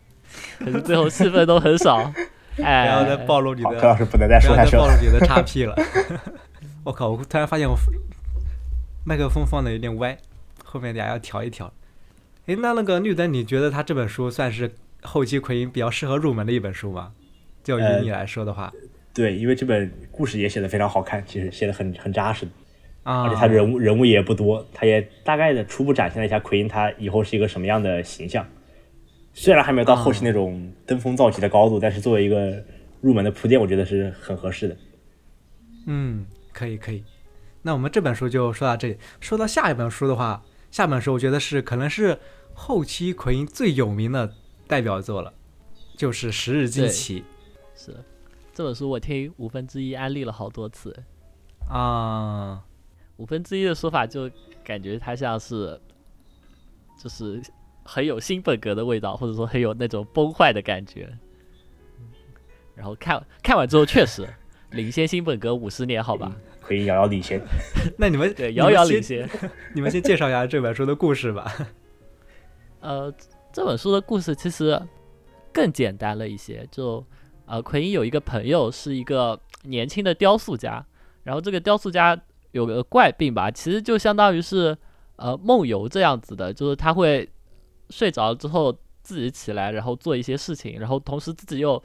[0.58, 2.10] 可是最后戏份都很少，
[2.62, 4.82] 哎，不要再暴露你，的，柯老师不能再不要再说下去了。
[4.82, 5.76] 暴露你的叉 P 了。
[6.84, 7.10] 我靠！
[7.10, 7.76] 我突然发现我
[9.04, 10.16] 麦克风放的有点歪，
[10.64, 11.72] 后面俩要调一调。
[12.46, 17.12] 哎，那那个绿灯，你觉得他这本书算是后期奎因比较适合入门的一本书吗？
[17.62, 18.72] 就以呃你来说的话，
[19.12, 22.48] 对，因为这本故事也写的非常好看，其实写的很很扎实，
[23.02, 28.46] 啊，而且他人物人物也不多，他也大概的初步展现了一下奎因他以后是一个什么样的形象。
[29.40, 32.60] 虽然还没有到后期那种登峰造极的高度，但是作为一个
[33.00, 34.76] 入门的铺垫，我觉得是很合适的。
[35.86, 37.04] 嗯，可以可以。
[37.62, 38.98] 那我们这本书就说到这里。
[39.20, 42.18] 说到下一本书的话，下本书我觉得是可能是
[42.52, 44.34] 后期奎因最有名的
[44.66, 45.32] 代表作了，
[45.96, 47.22] 就是《十日惊对奇
[47.76, 47.94] 是
[48.52, 50.92] 这本书我听五分之一安利了好多次，》
[51.72, 52.64] 啊。
[53.18, 54.28] 五分之一的说法就
[54.64, 55.80] 感觉它像是，
[57.00, 57.40] 就是
[57.88, 61.08] 很有新本格的味道，或者说很有那种崩坏的感觉。
[62.74, 64.28] 然后看看完之后，确实
[64.72, 66.30] 领先新本格五十年，好吧？
[66.60, 67.40] 奎因遥遥领先。
[67.96, 69.50] 那你们对，遥遥领先先。
[69.74, 71.50] 你们先介绍一下这本书的故事吧。
[72.80, 73.12] 呃，
[73.52, 74.80] 这本书的故事其实
[75.50, 76.68] 更简单了一些。
[76.70, 77.02] 就
[77.46, 80.84] 呃，奎因有一个朋友是一个年轻的雕塑家，
[81.24, 82.20] 然后这个雕塑家
[82.52, 84.76] 有个怪病吧，其实就相当于是
[85.16, 87.28] 呃梦游这样子的，就是他会
[87.90, 91.82] 睡着了之后自己起来，然后做一些事情，然后同时自己又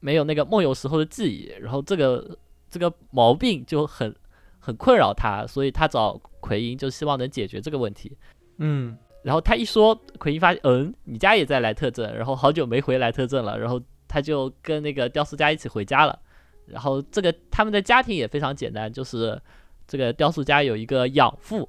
[0.00, 2.36] 没有那个梦游时候的记忆，然后这个
[2.70, 4.14] 这个毛病就很
[4.58, 8.16] 很困扰他，所以他找奎因就希望能解决这个问题。
[8.58, 16.20] 嗯然后他一说，奎因发现，嗯，你家也在莱特镇，然后好久没回莱特镇了，然后他就跟那个雕塑家一起回家了。
[16.66, 19.40] 然后这个他们的家庭也非常简单，就是
[19.88, 21.66] 这个雕塑家有一个养父，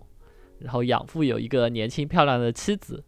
[0.60, 3.02] 然后养父有一个年轻漂亮的妻子，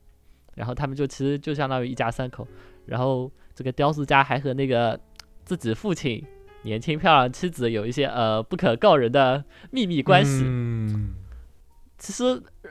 [0.57, 2.45] 然后他们就其实就相当于一家三口。
[2.85, 4.99] 然后这个雕塑家还和那个
[5.45, 6.21] 自己父亲
[6.63, 10.43] 年轻漂亮妻子有一些呃不可告人的秘密关系。
[10.45, 11.13] 嗯
[11.97, 12.23] 其实
[12.63, 12.69] 呃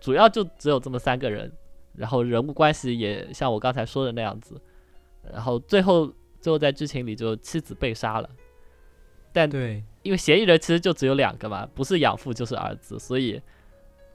[0.00, 1.50] 主要就只有这么三个人，
[1.94, 4.60] 然后人物关系也像我刚才说的那样子，
[5.32, 8.28] 然后最后最后在剧情里就妻子被杀了，
[9.32, 13.40] 但对，因为嫌疑人其实就只有两个嘛，不是养父就是儿子，所以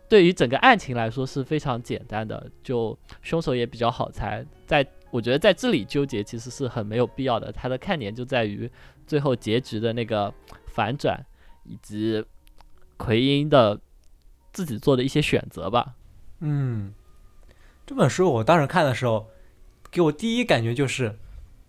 [0.09, 8.69] 对于整个案情来说是非常简单的，就凶手也比较好猜，在我觉得在这里纠结其实是很没有必要的，它的看点就在于
[9.05, 10.33] 最后结局的那个
[10.67, 11.25] 反转，
[11.63, 12.23] 以及
[12.97, 13.79] 奎因的
[14.51, 15.95] 自己做的一些选择吧。
[16.39, 16.93] 嗯，
[17.85, 19.27] 这本书我当时看的时候，
[19.89, 21.17] 给我第一感觉就是，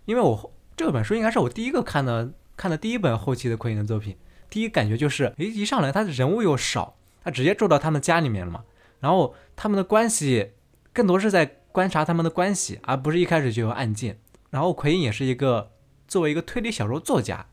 [0.05, 4.16] 因为我这本书应该是我第一个看的看的第一本后期的奎因的作品，
[4.51, 8.64] 第一感觉就是，诶，一上来他的人物又少，他直接住到他们家里面了嘛，
[9.00, 10.52] 然后他们的关系
[10.92, 14.18] 更多是在观察他们的关系，而不是一开始就有案件。
[14.50, 15.72] 然后奎因也是一个
[16.07, 17.46] 作为一个推理小说作家，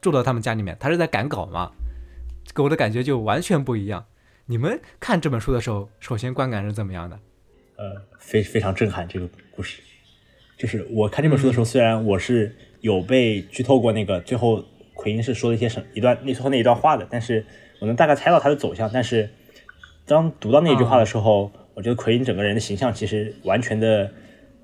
[0.00, 1.72] 住到他们家里面，他是在赶稿嘛，
[2.54, 4.04] 给我的感觉就完全不一样。
[4.46, 7.18] 你们看这本书的时候，首先观感是怎么样的？
[7.76, 9.80] 呃，非非常震撼这个故事。
[10.58, 17.44] 就是我看这本书的时候，虽然我是有被剧透过那个最后奎因是说了一些什一段那最后那一段话的，但是
[17.80, 18.90] 我能大概猜到他的走向。
[18.92, 19.30] 但是
[20.06, 24.10] 当读到那句话的时候，我觉得奎因整个人的形象其实完全的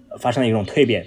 [0.09, 1.07] 呃发生了一种蜕变。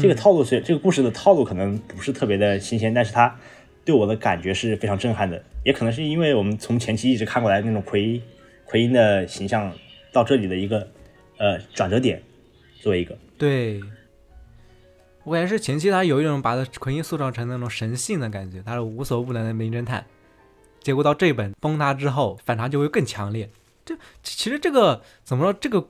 [0.00, 3.38] 这个套路是这个故事的套路可能不是特别的新鲜，但是它
[3.84, 5.40] 对我的感觉是非常震撼的。
[5.64, 8.20] 也可能是因为我们从前期一直看过来那种奎
[8.64, 9.72] 奎因的形象
[10.12, 10.88] 到这里的一个
[11.38, 12.20] 呃转折点，
[12.80, 13.80] 作为一个对，
[15.22, 20.04] 我感觉是前期他有一种把奎因塑造成那种神性的感觉，他是无所不能的名侦探。
[20.86, 23.50] 结果到这本崩塌之后，反差就会更强烈。
[23.84, 25.52] 这其实这个怎么说？
[25.52, 25.88] 这个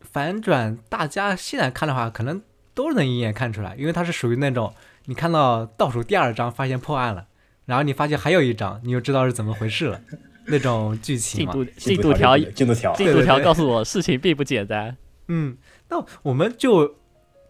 [0.00, 2.40] 反转，大家现在看的话，可能
[2.72, 4.72] 都能一眼看出来，因为它是属于那种
[5.04, 7.26] 你看到倒数第二章发现破案了，
[7.66, 10.00] 然后你发现还有一章，你就知道是怎么回事了，
[10.46, 11.52] 那种剧情嘛。
[11.52, 14.96] 进度进进度条进度条，进度条告诉我事情并不简单。
[15.26, 15.58] 嗯，
[15.90, 16.94] 那我们就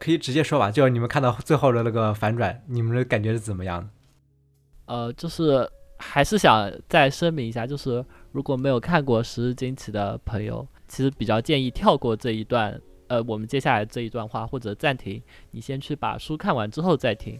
[0.00, 3.88] 可以直接说吧，就是你们看到最后的那个反转，你们的感觉是怎么样的？
[4.86, 17.38] 呃，就是还是想再声明一下，就是如果没有看过《十日惊奇》的朋友，其实比较建议跳过这一段，呃，我们接下来这一段话或者暂停，你先去把书看完之后再听。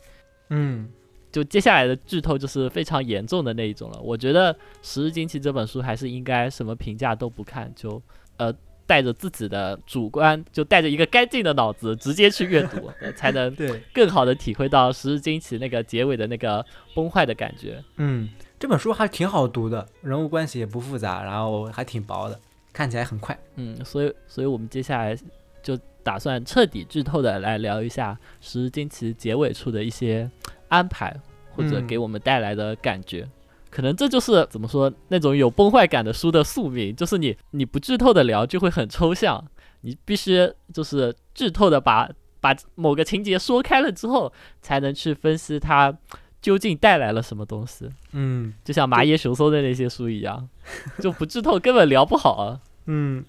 [0.50, 0.88] 嗯
[1.30, 4.00] 就接下来的剧透就是非常严重的那一种了。
[4.00, 4.52] 我觉得
[4.82, 8.02] 《十日惊奇》这本书还是应该什么评价都不看，就
[8.38, 8.50] 呃
[8.86, 17.84] 带着自己的主观，就带着一个干净的脑子直接去阅读，呃 才能对，更好的体会到《十日惊奇》那个结尾的那个崩坏的感觉。
[17.98, 22.38] 嗯，这本书还挺好读的，人物关系也不复杂，然后还挺薄的，
[22.72, 23.38] 看起来很快。
[23.56, 25.16] 嗯，所以所以我们接下来
[25.62, 30.28] 就打算彻底剧透的来聊一下《十日惊奇》结尾处的一些
[30.68, 31.14] 安排，
[31.54, 33.28] 或者嗯给我们带来的感觉。
[33.70, 39.46] 可能这就是怎么说那种有崩坏感的书的宿命，就是你你不剧透的聊就会很抽象，
[39.82, 42.08] 你必须就是剧透的把
[42.40, 44.32] 把某个情节说开了之后，
[44.62, 45.94] 才能去分析它
[46.40, 47.88] 究竟带来了什么东西。
[48.12, 50.48] 嗯就像麻耶雄松的那些书一样，
[51.00, 52.60] 就不剧透根本聊不好啊。
[52.86, 53.24] 嗯，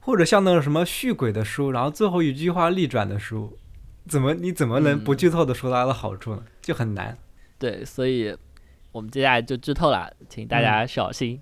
[0.00, 3.56] 或者像那种什么续鬼的书，然后最后一句话逆转的书，
[4.08, 6.44] 怎么你怎么能不嗯剧透的说它的好处呢？
[6.60, 7.16] 就很难。
[7.58, 8.36] 对，所以
[8.92, 11.40] 我们接下来就剧透了，请大家小心。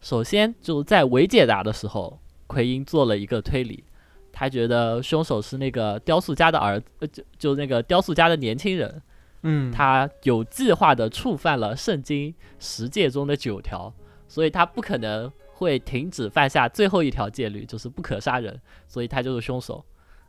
[0.00, 3.84] 首先，就在伪解答的时候，奎因做了一个推理，
[4.32, 9.00] 他觉得凶手是那个雕塑家的儿子，呃，就就那个雕塑家的年轻人，
[9.42, 13.92] 嗯，他有计划的触犯了圣经十诫中的九条，
[14.28, 19.84] 所以他不可能会停止犯下最后一条戒律，就是不可杀人，所以他就是凶手。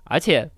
[0.05, 0.49] 而且，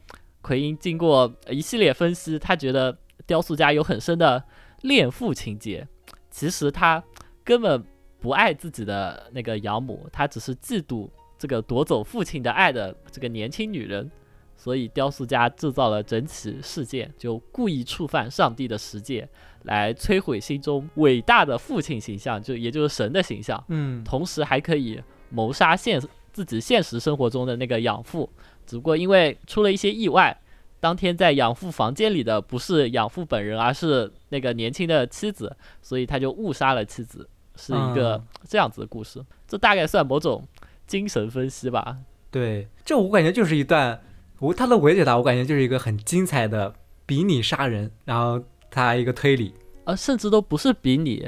[0.41, 2.97] 奎因经过一系列分析，他觉得
[3.27, 4.43] 雕塑家有很深的
[4.81, 5.87] 恋父情节，
[6.31, 7.03] 其实他
[7.43, 7.83] 根本
[8.19, 14.09] 不爱自己的那个养母，他只是嫉妒这个夺走父亲的爱的这个年轻女人。
[14.55, 19.27] 所以雕塑家制造了整起事件，就故意触犯上帝的十诫，
[19.63, 23.63] 来摧毁心中伟大的父亲形象，就也就是神的形象。
[23.67, 26.01] 嗯同时还可以谋杀现
[26.31, 28.29] 自己现实生活中的那个养父，
[28.65, 30.37] 只不过因为出了一些意外，
[30.79, 39.23] 当天在养父房间里的不是养父本人，而是那个年轻的妻子，所以他就误杀了妻子，是一个嗯这样子的故事。
[39.47, 40.47] 这大概算某种
[40.85, 41.97] 精神分析吧。
[42.29, 43.99] 对，这我感觉就是一段，
[44.39, 46.73] 我他的伪解答，我感觉就是一个很精彩的
[47.05, 51.23] 比拟杀人，然后他一个推理啊，甚至都不是比拟，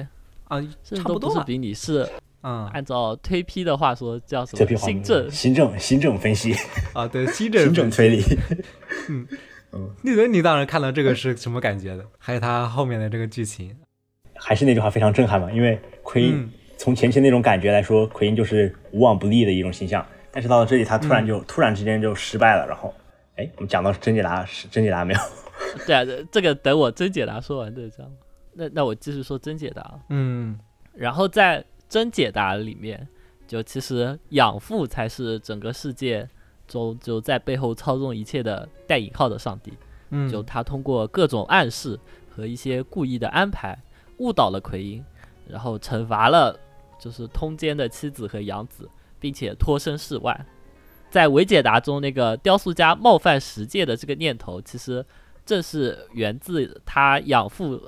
[0.45, 1.19] 啊，甚至差不多吧。
[1.19, 2.07] 都不是比拟，是
[2.41, 5.31] 嗯按照推批的话说叫什么这批话新政。
[5.31, 6.53] 新政新政分析，
[6.93, 8.23] 啊，对，新政新政推理。
[10.01, 12.05] 你人，你当时看到这个是什么感觉的？
[12.17, 13.75] 还有他后面的这个剧情，
[14.33, 16.49] 还是那句话非常震撼嘛，因为奎因、嗯
[16.79, 20.05] 从前期那种感觉来说，奎因就是无往不利的一种形象，
[20.37, 22.93] 但是到了这里，他突然嗯就、突然之间就失败了，然后，
[23.37, 25.19] 哎，我们讲到真解答是真解答没有？
[25.87, 28.07] 对啊，这这个等我真解答说完再讲。
[28.53, 29.99] 那那我继续说真解答。
[30.09, 30.59] 嗯
[30.93, 33.07] 然后在真解答里面，
[33.47, 36.29] 就其实养父才是整个世界
[36.67, 39.73] 中就在背后操纵一切的带引号的上帝。
[40.11, 43.75] 嗯，就他通过各种暗示和一些故意的安排，
[44.19, 45.03] 误导了奎因，
[45.47, 46.55] 然后惩罚了
[46.99, 48.87] 就是通奸的妻子和养子，
[49.19, 50.45] 并且脱身事外。
[51.09, 55.05] 在伪解答中，那个雕塑家冒犯十戒的这个念头，其实
[55.45, 57.81] 正是源自他养父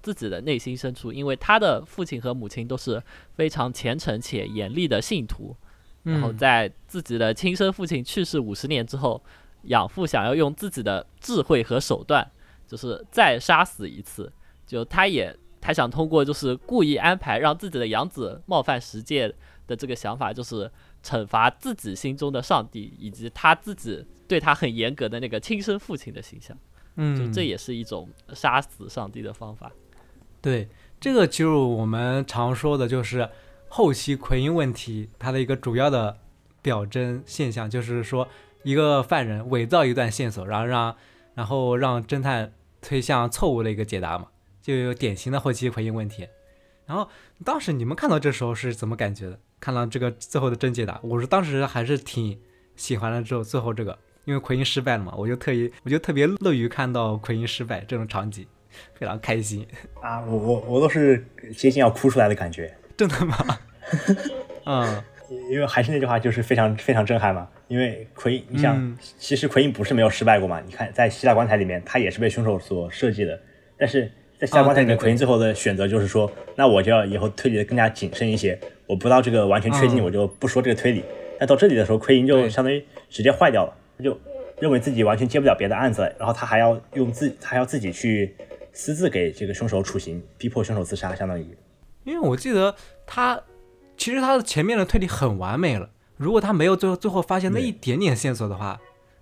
[0.00, 3.02] 自己的内心深处，因为他的父亲和母亲都是
[3.34, 5.54] 非常虔诚且严厉的信徒，
[6.02, 9.22] 然后嗯在自己的亲生父亲去世五十年之后，
[9.64, 12.28] 养父想要用自己的智慧和手段，
[12.66, 14.32] 就是再杀死一次。
[14.66, 19.32] 就他也他想通过就是故意安排让自己的养子冒犯十诫
[19.72, 20.70] 的这个想法，就是
[21.02, 26.54] 惩罚自己心中的上帝，以及他自己对他很严格的那个亲生父亲的形象。
[26.96, 29.72] 嗯就嗯，这也是一种杀死上帝的方法。
[30.42, 30.68] 对，
[31.00, 33.26] 这个就是我们常说的，就是
[33.68, 36.18] 后期奎因问题，它的一个主要的
[36.60, 38.28] 表征现象，就是说
[38.62, 40.96] 一个犯人伪造一段线索，然后让
[41.34, 42.52] 然后让侦探
[42.82, 44.28] 推向错误的一个解答嘛，
[44.60, 46.28] 就有典型的后期奎因问题。
[46.84, 47.08] 然后
[47.42, 49.40] 当时你们看到这时候是怎么感觉的？
[49.62, 52.36] 看到这个最后的真解答，我是当时还是挺
[52.74, 58.44] 喜欢了之后最后这个，因为奎因失败了嘛，我就特意我就特别乐于看到奎因失败这种场景，
[58.94, 59.64] 非常开心。
[60.00, 61.24] 啊，我我我都是
[61.56, 63.36] 接近要哭出来的感觉，真的吗？
[64.66, 65.04] 嗯
[65.50, 67.48] 因为还是那句话，就是非常非常震撼嘛。
[67.68, 70.60] 因为奎因，你想，嗯其实奎因不是没有失败过嘛？
[70.66, 73.40] 你看，在希腊棺材里面，他也是被凶手所设计的，
[73.78, 78.58] 但是在希腊棺材里面，奎因最后的选择就是说，那我就要以后推理的更加谨慎一些，
[78.92, 81.02] 我不到这个完全确定，嗯我就不说这个推理。
[81.38, 84.20] 但到这里的时候，奎因就相当于直接坏掉了，他就
[84.60, 88.36] 认为自己完全接不了别的案子了，然后他还要用自他还要自己去
[88.74, 91.56] 私自给这个凶手处刑，逼迫凶手自杀，相当于。
[92.04, 92.74] 因为我记得
[93.06, 93.40] 他
[93.96, 95.88] 其实他的前面的推理很完美了，
[96.18, 98.78] 如果他没有最后最后发现那一点点线索的话，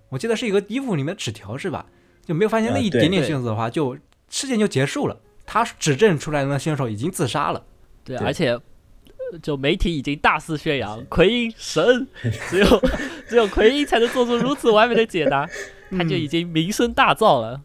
[0.08, 1.86] 我记得是一个衣服里面的纸条是吧？
[2.26, 3.96] 就没有发现那一点点线索的话，就
[4.28, 5.16] 事件就结束了。
[5.46, 7.64] 他指证出来的那凶手已经自杀了。
[8.04, 8.62] 对，对而且呃
[9.42, 12.06] 就媒体已经大肆宣扬奎因神，
[12.48, 12.66] 只有
[13.28, 15.48] 只有奎因才能做出如此完美的解答，
[15.90, 17.62] 他就已经名声大噪了。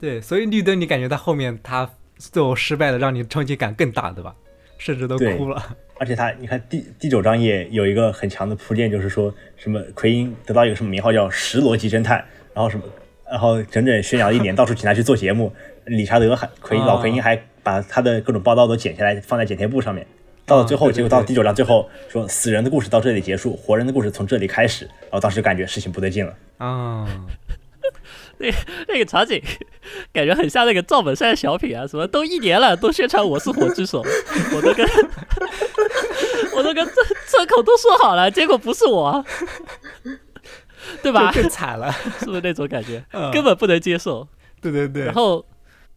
[0.00, 4.34] 对，所以绿灯你感觉到后面他最后失败了，让你冲击感更大，对吧？
[4.78, 5.76] 甚至都哭了。
[5.96, 12.84] 而且他，你看第第九章也有一个很强的铺垫，就是说什么奎因得到一个什么名号叫“十逻辑侦探”，然后什么，
[13.30, 15.54] 然后整整宣扬了一年，到处请他去做节目。
[15.86, 20.04] 理查德还奎因老奎因还把他的各种报道都剪下来放在剪贴簿上面。
[20.46, 24.84] 到了最后，结果到第九章最后说死人的故事到这里结束，活人的故事从这里开始。
[24.84, 26.34] 然后当时感觉事情不对劲了。
[26.58, 27.06] 啊、
[28.38, 28.48] 那
[28.88, 29.42] 那个场景
[30.12, 34.02] 感觉很像那个赵本山小品啊，什么都一年了，都宣传我是火炬手，
[34.54, 34.86] 我都跟
[36.56, 36.92] 我都跟这
[37.28, 39.24] 这口都说好了，结果不是我啊，
[41.02, 41.32] 对吧？
[41.32, 41.90] 更惨了。
[42.20, 43.02] 是不是那种感觉？
[43.12, 44.28] 嗯根本不能接受。
[44.60, 45.04] 对对对。
[45.06, 45.44] 然后，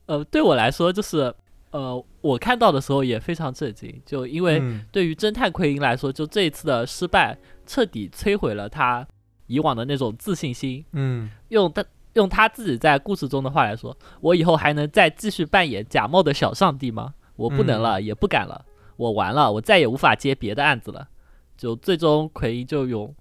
[0.05, 1.33] 呃，对我来说，就是
[1.71, 9.05] 呃，我看到的时候也非常震惊，就因为嗯对于侦探奎因来说，就这一次的失败，彻底摧毁了他
[9.47, 10.83] 以往的那种自信心。
[10.93, 17.13] 嗯用他用他自己在故事中的话来说，我以后还能再继续扮演假冒的小上帝吗？
[17.35, 18.65] 我不能了，也不敢了，
[18.95, 21.07] 我完了，我再也无法接别的案子了。
[21.55, 23.13] 就最终奎因就用。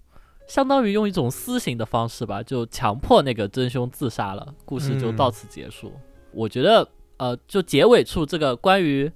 [0.46, 5.92] 相当于用一种私刑的方式吧，就强迫那个真凶自杀了，故事就到此结束。
[6.30, 6.88] 我觉得，
[7.18, 9.10] 呃，就结尾处这个关于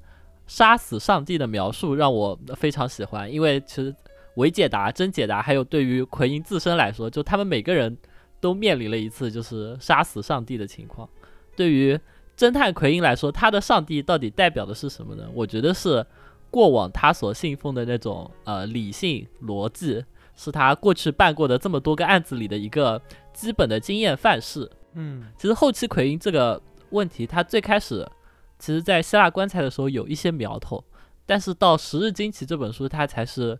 [0.47, 3.95] 杀死上帝的描述让我非常喜欢，因为其实
[4.37, 7.97] 伪解答、真解答，还有对于奎因自身来说，就他们每个人
[8.41, 11.09] 都面临了一次就是杀死上帝的情况。
[11.55, 11.99] 对于
[12.37, 15.29] 侦探奎因来说，他的上帝到底代表的是什么呢？
[15.35, 16.05] 我觉得是
[16.51, 20.03] 过往他所信奉的那种呃理性逻辑，
[20.35, 23.01] 是他过去办过的这么多个案子里的一个
[23.35, 24.69] 基本的经验范式。
[24.95, 26.61] 嗯其实后期奎因这个
[26.91, 28.09] 问题，他最开始
[28.59, 30.85] 其实在希腊棺材的时候有一些苗头，
[31.27, 33.59] 但是到《十日惊奇》这本书，他才是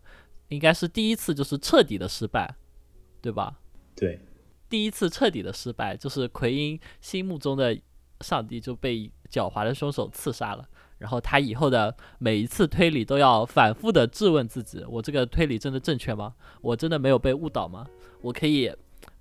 [0.49, 2.55] 应该是第一次就是彻底的失败，
[3.21, 3.59] 对吧？
[3.95, 4.21] 对，
[4.69, 7.79] 第一次彻底的失败，就是奎因心目中的
[8.21, 10.69] 上帝就被狡猾的凶手刺杀了。
[10.99, 16.35] 然后他以后的每一次推理都要反复的质问自己：我这个推理真的正确吗？
[16.61, 17.87] 我真的没有被误导吗？
[18.21, 18.71] 我可以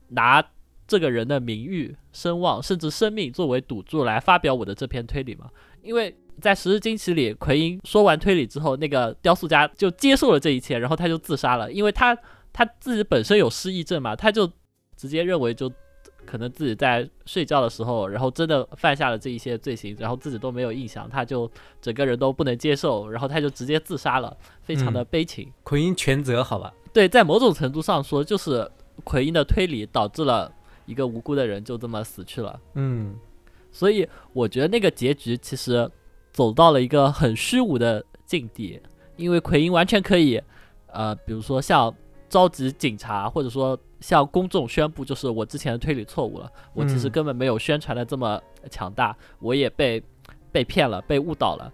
[0.09, 0.45] 拿
[0.89, 5.47] 这个人的名誉、声望，甚至生命作为赌注来发表我的这篇推理吗？
[5.83, 12.17] 因为在《十日惊奇》里，奎因说完推理之后，那个雕塑家就接受了这一切，然后他就自杀了，因为他
[12.51, 14.51] 他自己本身有失忆症嘛，他就
[14.97, 15.71] 直接认为就
[16.25, 25.51] 可能自己在睡觉的时候，然后真的犯下了这一些罪行，然后自己都没有印象，他就整个人都不能接受，然后他就直接自杀了，非常的悲情。
[25.63, 26.73] 奎因全责，好吧？
[26.91, 28.67] 对，在某种程度上说，就是
[29.03, 30.51] 奎因的推理导致了
[30.89, 32.59] 一个无辜的人就这么死去了。
[32.73, 33.15] 嗯
[33.71, 35.89] 所以我觉得那个结局其实
[36.31, 38.81] 走到了一个很虚无的境地，
[39.15, 40.41] 因为奎因完全可以，
[40.87, 41.93] 呃，比如说像
[42.27, 50.01] 召集警察，或者说向公众宣布，就是我之前的推理错误了，我其实嗯根本没有宣传的这么强大，我也被
[50.51, 51.71] 被骗了，被误导了。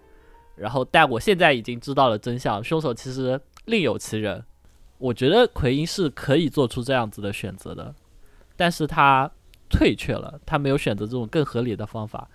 [0.57, 4.43] 然后，但我现在已经知道了真相，凶手其实另有其人。
[4.97, 7.93] 我觉得奎因是可以做出这样子的选择的，
[8.55, 9.29] 但是他
[9.69, 12.27] 退却了，他没有选择这种更合理的方法，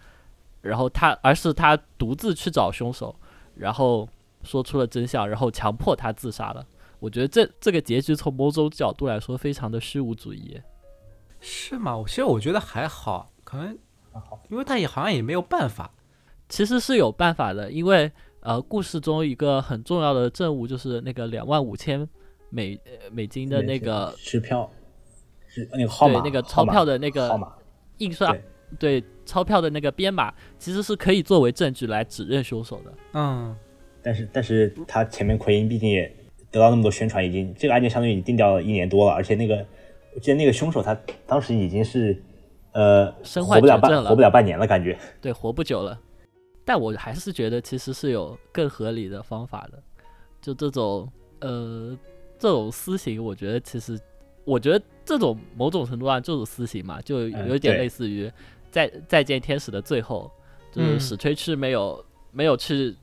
[0.61, 3.15] 然后他而是他独自去找凶手，
[3.55, 4.09] 然后
[4.43, 6.67] 说出了真相，然后强迫他自杀了。
[6.99, 10.61] 我觉得这这个结局从某种角度来说非常的虚无主义。
[11.41, 11.97] 是吗？
[11.97, 13.79] 我其实我觉得还好，可能
[14.51, 15.91] 因为他也好像也没有办法。
[16.51, 18.11] 其实是有办法的，因为
[18.41, 22.07] 呃，故事中一个很重要的证物就是那个两万五千
[22.51, 24.69] 美呃美金的那个支票
[25.51, 27.53] 是那个号码，对那个钞票的那个号码，
[27.99, 28.43] 印刷对
[28.79, 32.93] 对钞票的那个编码，其实是可以作为证据来指认凶手的。
[33.15, 33.55] 嗯
[34.03, 36.11] 但是但是他前面奎因毕竟也
[36.51, 39.57] 得到那么多宣传，已经这个案件相当于已经定掉了一年多了，而且那个
[40.15, 42.17] 我记得那个凶手他当时已经是
[42.73, 46.01] 呃身活不了半患绝症了活不了半年了，感觉对，活不久了。
[46.65, 49.83] 但我还是觉得其实是有更合理的方法的，
[50.41, 51.07] 就这种
[51.41, 51.99] 呃
[52.39, 53.99] 这种私刑，我觉得其实
[54.45, 58.31] 我觉得这种某种程度上就是私刑嘛，就嗯有点类似于
[58.71, 60.31] 再再见天使的最后，
[60.73, 61.01] 就是嗯。
[61.01, 62.97] 史吹去没有没有去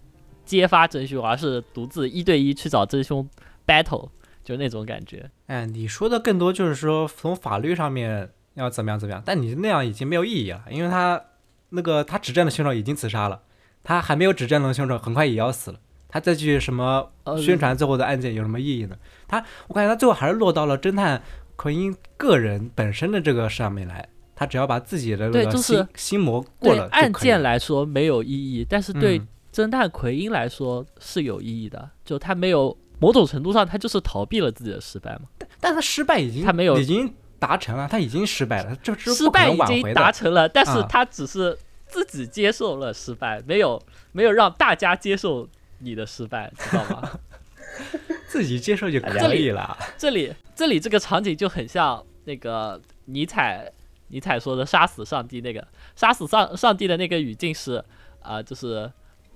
[0.46, 3.28] 揭发真凶，而是独自一对一去找真凶
[3.66, 4.10] battle，
[4.44, 5.30] 就那种感觉。
[5.48, 11.22] 哎，你说的更多就是说从法律上面要怎么样怎么样，但你那样已经没有意义了，因为他
[11.70, 13.44] 那个他指证的凶手已经自杀了，
[13.84, 15.80] 他还没有指证的凶手很快也要死了，
[16.10, 18.96] 他再去什么呃宣传最后的案件有什么意义呢？
[19.28, 21.22] 他我感觉他最后还是落到了侦探
[21.56, 31.90] 奎因个人本身的这个上面来，他只要把自己的那个对就是心心魔过对了就案件来说没有意义，但是对嗯侦探奎因来说是有意义的。
[32.06, 35.22] 就他没有某种程度上，他就是逃避了自己的失败嘛。
[35.60, 39.94] 但他失败已经他没有已经达成了，他已经失败了，这这是失败已经。
[39.94, 43.82] 达成了，但是啊他只是自己接受了失败，没有
[44.12, 45.50] 没有让大家接受
[45.80, 47.20] 你的失败，知道吗？
[48.28, 49.78] 自己接受就可以了。
[49.98, 53.72] 这里这里这个场景就很像那个尼采
[54.08, 55.66] 尼采说的杀死上帝那个
[55.96, 57.84] 杀死上上帝的那个语境是
[58.22, 58.92] 啊、就是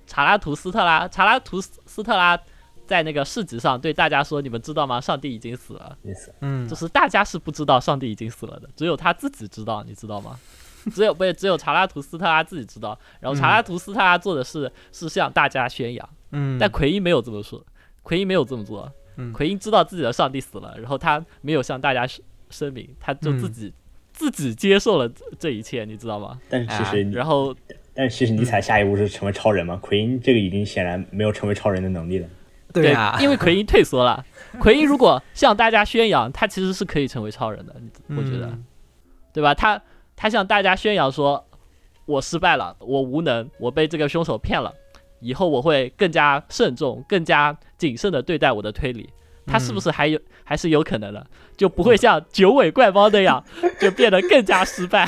[0.06, 2.38] 查拉图斯特拉查拉图斯斯特拉
[2.86, 5.00] 在那个市集上对大家说：“你们知道吗？
[5.00, 6.34] 上帝已经死了。”意思。
[6.40, 10.38] 嗯就是大家是不知道上帝已经死了的，只有他自己知道，你知道吗？
[10.92, 17.64] 只有不是只有查拉图斯特拉自己知道，然后查拉图斯特拉做的事是向大家宣扬，嗯，但奎因没有这么说，
[18.02, 23.72] 奎因没有这么做，嗯奎因知道自己的上帝死了，然后他没有向大家声声明，他就自己、
[24.12, 26.38] 自己接受了这这一切，你知道吗？
[26.48, 27.54] 但是其实你，然后
[27.94, 29.76] 但是其实尼采下一步是成为超人嘛？
[29.76, 32.28] 奎因这个已经显然没有成为超人的能力了。
[32.72, 34.24] 对啊、因为奎因退缩了，
[34.58, 37.74] 奎因如果向大家宣扬，他其实是可以成为超人的，
[38.08, 38.46] 我觉得。
[38.46, 38.64] 嗯
[39.34, 39.54] 对吧？
[39.54, 39.80] 他
[40.14, 41.42] 他向大家宣扬说，
[42.04, 44.70] 我失败了，我无能，我被这个凶手骗了，
[45.22, 49.08] 以后我会更加慎重、更加谨慎的对待我的推理。
[49.44, 51.26] 他是不是还有、还是有可能的？
[51.56, 53.42] 就不会像九尾怪猫那样，
[53.80, 55.04] 就变得更加失败，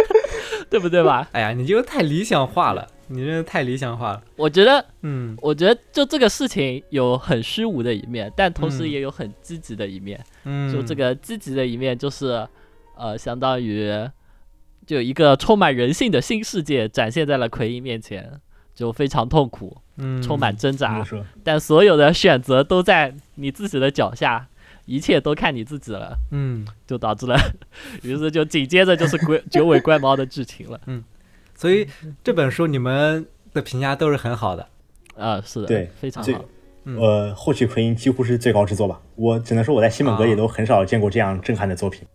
[0.70, 1.28] 对不对吧？
[1.32, 4.22] 哎呀，你这个太理想化了，你这个太理想化了。
[4.36, 10.18] 我觉得，嗯我觉得就这个事情有很虚无的一面，但同时嗯也有很积极的一面。
[10.44, 12.46] 嗯，就这个积极的一面，就是
[12.96, 13.92] 呃，相当于
[14.86, 18.40] 就一个充满人性的新世界展现在了奎因面前，
[18.78, 21.04] 就非常痛苦，嗯充满挣扎？
[21.42, 24.46] 但所有的选择都在你自己的脚下，
[24.86, 27.36] 一切都看你自己了，嗯，就导致了，
[28.04, 30.80] 于是就紧接着就是鬼 九尾怪猫的剧情了。
[30.86, 31.02] 嗯
[31.56, 31.88] 所以
[32.22, 34.68] 这本书你们的评价都是很好的。
[35.16, 36.44] 啊、是的，对非常好。
[36.84, 39.00] 嗯呃，后期奎因几乎是最高之作吧？
[39.16, 42.06] 我只能说我在西蒙格也都很少见过这样震撼的作品。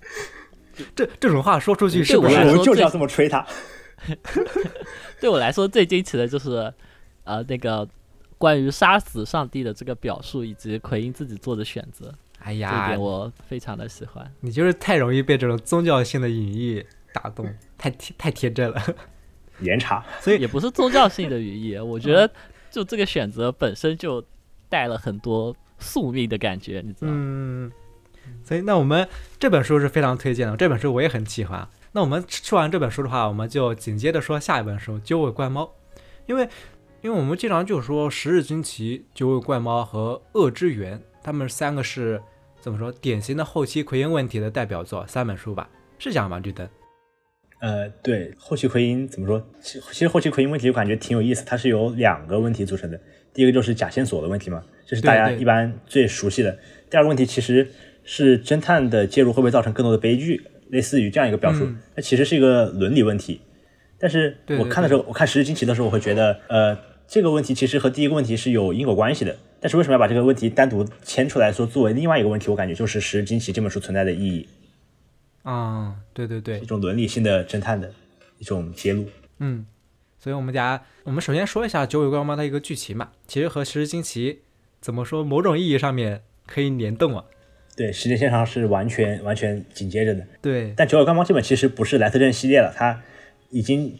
[0.94, 3.46] 这这种话说出去是不是我来说我们就是要这么吹他。
[5.20, 6.72] 对我来说最惊奇的就是，
[7.24, 7.86] 呃，那个
[8.38, 14.30] 关于杀死上帝的这个表述，以及奎因自己做的选择，哎呀点，我非常的喜欢。
[14.40, 18.82] 你就是太容易被这种宗教性的隐喻打动，太太天真了。
[19.60, 22.30] 严查， 所以也不是宗教性的语义，我觉得
[22.70, 24.24] 就这个选择本身就
[24.68, 27.14] 带了很多宿命的感觉，你知道吗？
[27.16, 27.72] 嗯，
[28.44, 31.68] 所以那我们这本书是非常推荐的，这本书我也很喜欢。
[31.92, 35.64] 那我们说完这本书的话，我们就紧接着说下一本书《九尾怪猫》，
[36.26, 36.48] 因为
[37.00, 42.20] 因为我们经常就说《十日惊奇》《九尾怪猫》和《恶之源》，他们三个是
[42.60, 45.68] 怎么说典型的后期奎因问题的代表作，三本书吧？
[45.98, 46.38] 是这样吗？
[46.38, 46.68] 绿灯？
[47.60, 49.44] 呃，对，后期奎因怎么说？
[49.60, 53.00] 其其实后期奎因问题我感觉挺有意思，它是由两个问题组成的。
[53.34, 56.56] 第一个就是假线索的问题嘛，这是大家一般最熟悉的。
[56.90, 57.68] 第二个问题其实
[58.04, 61.78] 是侦探的介入会不会造成更多的悲剧，类似于这样一个表述嗯。
[61.94, 63.40] 那、其实是一个伦理问题。
[63.98, 69.36] 但是我看的时候，我看《十日惊奇》的时候，我会觉得，呃，这个问题其实和第一个问题是有因果关系的。
[69.60, 72.48] 但是为什么要把这个问题单独牵出来说作为另外一个问题？
[72.48, 74.48] 我感觉就是《十日惊奇》这本书存在的意义，
[75.42, 77.92] 啊、对对对一，种伦理性的侦探的
[78.38, 79.06] 一种揭露。
[79.40, 79.66] 嗯，
[80.16, 84.34] 所以我们家我们首先说一下《九尾怪猫》的一个剧情嘛，其实和《十日惊奇》
[84.80, 87.24] 怎么说，某种意义上面可以联动啊。
[87.78, 90.26] 对，时间线上是完全完全紧接着的。
[90.42, 93.00] 对，但《九尾怪猫》这本其实不是莱特镇系列了，它
[93.50, 93.96] 已经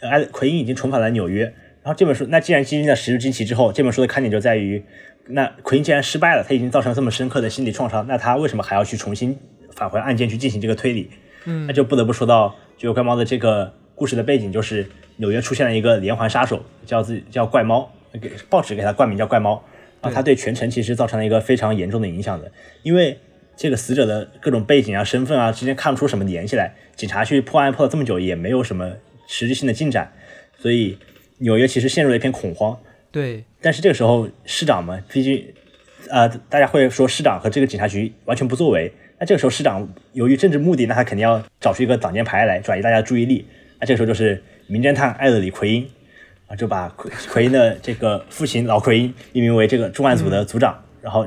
[0.00, 1.44] 呃艾奎因已经重返了纽约。
[1.82, 4.84] 然后这本书，那既然经历了十日惊奇之后，这本书的看点就在于，
[5.28, 9.38] 那奎因既然失败了，他已经造成了这么深刻的心理创伤，那他为什么还要去重新
[9.74, 11.08] 返回案件去进行这个推理？
[11.46, 19.64] 嗯那就不得不说到《九尾怪猫》的这个故事的背景，就是纽约出现了一个连环杀手，叫自己叫怪猫，给报纸给他冠名叫怪猫。
[20.02, 23.18] 啊，对他对全程其实造成了一个非常严重的影响的，因为
[23.56, 28.92] 这个死者的各种背景啊、身份啊之间看不出什么联系来，警察去破案破了这么久也没有什么
[29.26, 30.12] 实质性的进展，
[30.58, 30.98] 所以
[31.38, 32.78] 纽约其实陷入了一片恐慌。
[33.10, 35.46] 对，但是这个时候市长嘛，毕竟
[36.10, 43.46] 呃大家会说市长和这个警察局完全不作为，那这个时候市长由于政治目的，那他肯定要找出一个挡箭牌来转移大家的注意力，
[43.78, 45.88] 那这个时候就是名侦探艾德里奎因。
[46.52, 51.26] 啊，就把奎奎因的这个父亲老奎因命名为这个重案组的组长，然后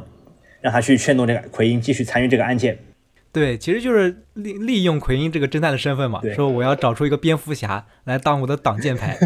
[0.62, 2.78] 让他去劝动这个奎因继续参与这个案件。
[3.32, 9.18] 对，其实就是利利用奎因这个侦探的身份嘛，说我要找出一个蝙蝠侠来当我的挡箭牌，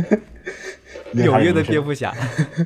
[1.12, 2.16] 纽约的蝙蝠侠。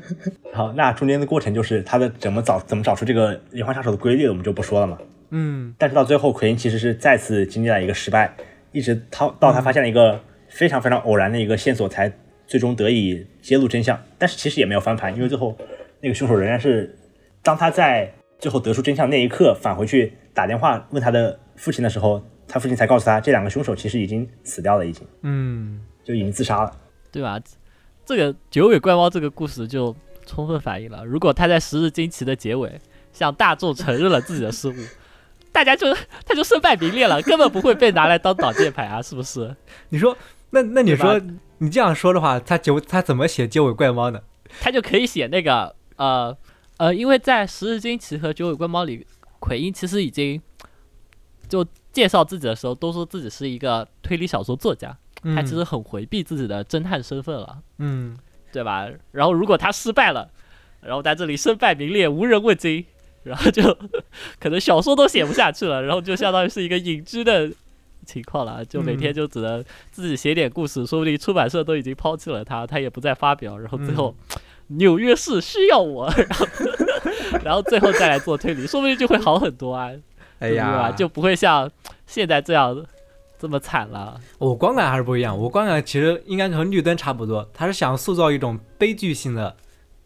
[0.53, 4.97] 好，那中间的过程就是他的怎么找怎么找出这个连环杀手的规律，我们就不说了嘛。
[5.31, 8.35] 嗯但是到最后，奎因其实是再次经历了一个失败，
[8.71, 12.09] 一直到到他发现了一个非常非常偶然的一个线索，才
[12.47, 14.01] 最终得以揭露真相。
[14.17, 15.57] 但是其实也没有翻盘，因为最后
[16.01, 16.97] 那个凶手仍然是，
[17.41, 26.71] 当他在最后得出真相那一刻返回去打电话问他的父亲的时候，他父亲才告诉他，这两个凶手其实已经死掉了，已经嗯，就已经自杀了。
[27.11, 27.39] 对吧？
[28.05, 32.69] 这个九尾怪猫这个故事就充分反映了，如果他在《十日惊奇》的结尾
[33.13, 34.73] 向大众承认了自己的失误，
[35.53, 35.93] 大家就
[36.25, 39.55] 他就身败名裂了，根本不会被拿来当挡箭牌啊，是不是？
[39.89, 40.17] 你 说
[40.53, 41.19] 那那你说
[41.57, 44.21] 你这样说的话，他九他怎么写九尾怪猫呢？
[44.61, 46.35] 他就可以写那个呃
[46.77, 49.05] 呃，因为在《十日惊奇》和《九尾怪猫》里，
[49.39, 50.39] 奎因其实已经
[51.49, 54.95] 就介绍自己的时候都说自己是一个推理小说作家，
[55.35, 57.57] 他其实很回避自己的侦探身份了。
[57.79, 58.15] 嗯
[58.51, 58.87] 对吧？
[59.11, 60.29] 然后如果他失败了，
[60.81, 62.85] 然后在这里身败名裂，无人问津，
[63.23, 63.63] 然后就
[64.39, 67.51] 可能小说都写不下去了，然后就相当于是一个隐居的
[68.05, 74.15] 情况了，就每天就只能自己写点故事，说不定出版社都已经抛弃了他，他也不再发表，然后最后、
[74.67, 76.45] 纽约市需要我，然 后
[77.43, 79.91] 然后最后再来做推理，说不定就会好很多啊，
[80.39, 80.49] 哎？
[80.49, 81.69] 呀，就不会像
[82.05, 82.85] 现在这样
[83.39, 84.19] 这么惨了。
[84.37, 89.55] 我观感还是不一样，我观感其实应该和绿灯差不多，他是想塑造一种悲剧性的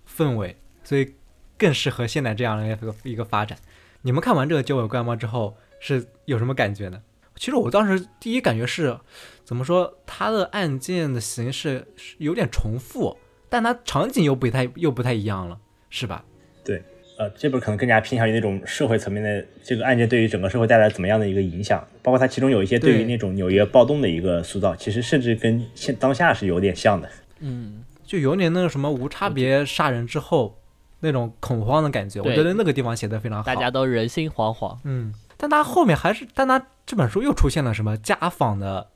[0.07, 1.13] 氛围，所以
[1.57, 3.57] 更适合现在这样的一个一个发展。
[4.03, 7.01] 你们看完这个《九尾怪猫》之后是有什么感觉呢？
[7.37, 8.97] 其实我当时第一感觉是，
[9.45, 13.15] 怎么说，它的案件的形式是有点重复，
[13.47, 15.57] 但它场景又不太又不太一样了，
[15.89, 16.25] 是吧？
[16.65, 16.83] 对
[17.17, 27.09] 呃，这本可能更加偏向于那种社会层面的这个案件对于整个社会带来怎么样的一个影响，包括它其中有一些对于那种纽约暴动的一个塑造，其实甚至跟现当下是有点像的。
[27.39, 30.59] 嗯，就有点那个什么无差别杀人之后
[30.99, 33.43] 那种恐慌的感觉，我觉得那个地方写的非常好。
[33.43, 34.77] 大家都人心惶惶。
[34.83, 38.89] 嗯，但他后面还是，但他这本书又出现了什么家访的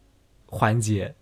[0.47, 1.13] 环节，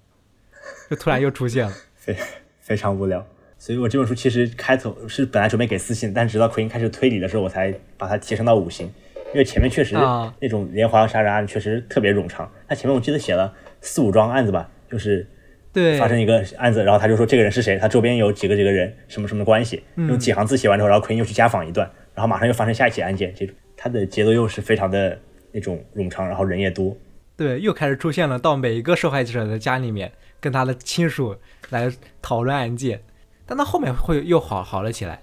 [0.89, 1.73] 就突然又出现了。
[1.95, 2.15] 非
[2.59, 3.25] 非常无聊。
[3.57, 8.89] 所以我这本书其实开头是本来准备给四星，但直到奎因开始推理的时候，我才把它提升到五星，
[9.33, 12.49] 因为前面确实啊那种连环杀人案确实特别冗长。
[12.69, 15.27] 他前面我记得写了四五桩案子吧，就是
[15.73, 25.17] 对，发生一个案子，然后他就说这个人是谁，他周边有几个几个人，什么什么关系，用几行字写完之后，然后奎因又去家访一段，然后马上又发生下一起案件，这种他的节奏又是非常的
[25.53, 26.95] 那种冗长，然后人也多。
[27.37, 30.11] 对，又开始出现了到每一个受害者的家里面，
[30.41, 31.33] 跟他的亲属
[31.69, 31.89] 来
[32.21, 33.01] 讨论案件，
[33.45, 35.21] 但他后面会又好好了起来。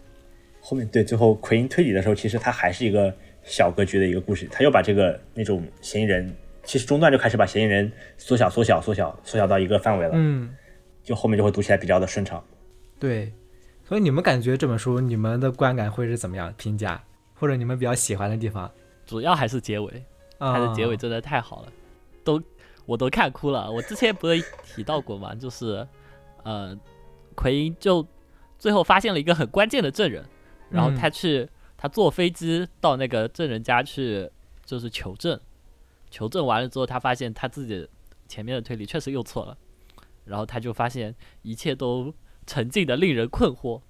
[0.59, 6.35] 后面对最后奎因推理的时候，其实他还是一个小格局的一个故事，他又把这个那种嫌疑人，
[6.65, 10.55] 其实中段就开始把嫌疑人缩小、缩小、缩小、缩小到一个范围了，嗯，
[11.05, 12.43] 就后面就会读起来比较的顺畅。
[12.99, 13.31] 对。
[13.89, 17.01] 所以你们感觉这本书，你们的观感会是怎么样评价，
[17.39, 18.71] 或者你们比较喜欢的地方？
[19.05, 20.05] 主要还是结尾，
[20.39, 21.73] 啊它的结尾真的太好了，
[22.25, 22.43] 都
[22.85, 23.71] 我都看哭了。
[23.71, 25.35] 我之前不是提到过吗？
[25.37, 25.87] 就是
[26.43, 26.77] 呃，
[27.35, 28.07] 奎因就
[28.59, 30.25] 最后发现了一个很关键的证人，
[30.71, 34.31] 然后嗯他去、他坐飞机到那个证人家去，
[34.65, 35.39] 就是求证，
[36.11, 37.89] 求证完了之后，他发现他自己
[38.27, 39.57] 前面的推理确实又错了，
[40.25, 42.13] 然后他就发现一切都
[42.47, 43.83] 沉静的令人困惑，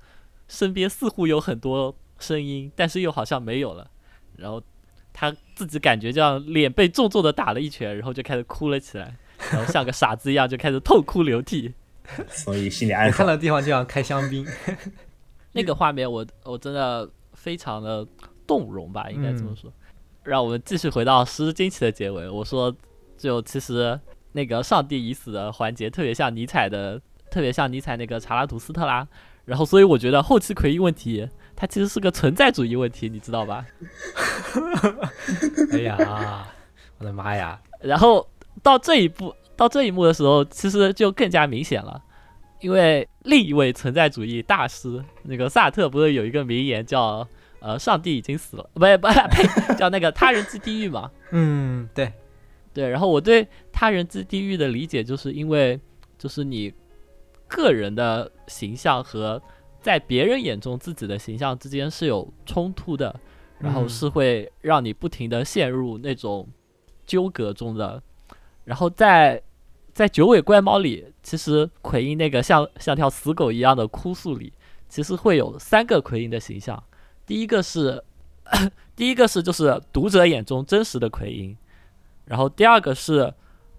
[0.49, 3.91] 身边似乎有很多声音，但是又好像没有了，
[4.37, 4.63] 然后
[5.13, 9.17] 他自己感觉这样脸被重重的打了一拳，然后就开始哭了起来，
[9.53, 11.75] 然后像个傻子一样就开始痛哭流涕。
[12.29, 13.29] 所以心里暗看爽。
[13.29, 14.47] 到地方就想开香槟。
[15.53, 18.07] 那个画面我我真的非常的
[18.47, 19.73] 动容吧，应该这么说。
[20.23, 22.29] 让我们继续回到《十日惊奇》的结尾。
[22.29, 22.75] 我说，
[23.17, 23.99] 就其实
[24.33, 27.01] 那个上帝已死的环节特别像尼采的，
[27.31, 29.07] 特别像尼采那个查拉图斯特拉。
[29.45, 33.65] 然后，所以我觉得后期奎因问题，它其实是个存在主义问题，你知道吧？
[35.73, 36.47] 哎呀，
[36.99, 37.59] 我的妈呀！
[37.81, 38.29] 然后
[38.63, 42.03] 到这一步，到这一幕的时候，其实就更加明显了，
[42.61, 47.27] 因为另一位存在主义大师，那个萨特不是有一个名言叫
[47.61, 49.47] “呃，上帝已经死了”，不不呸，
[49.77, 51.11] 叫那个“他人之地狱”嘛。
[51.33, 52.13] 嗯，对，
[52.73, 55.81] 对，然后我对“他人之地狱”的理解，就是因为
[56.19, 56.73] 就是你
[57.49, 59.41] 个人的形象和
[59.87, 63.21] 在别人眼中自己的形象之间是有冲突的，
[63.61, 66.49] 然后嗯是会让你不停的陷入那种
[67.07, 68.03] 纠葛中的。
[68.65, 69.41] 然后在
[69.95, 74.53] 在九尾怪猫里，其实奎因那个像像条死狗一样的哭诉里，
[74.89, 76.83] 其实会有三个奎因的形象。
[77.25, 78.03] 第一个是
[78.97, 81.57] 第一个是就是读者眼中真实的奎因，
[82.25, 83.33] 然后第二个是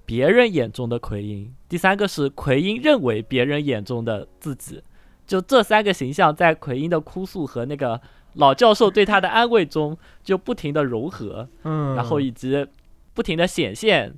[0.05, 4.81] 别人眼中的奎因，第三个是奎因认为别人眼中的自己。
[5.27, 8.01] 就这三个形象在奎因的哭诉和那个
[8.33, 12.65] 老教授对他的安慰中，就不停的融合，嗯，然后以及
[13.13, 14.15] 不停的显现、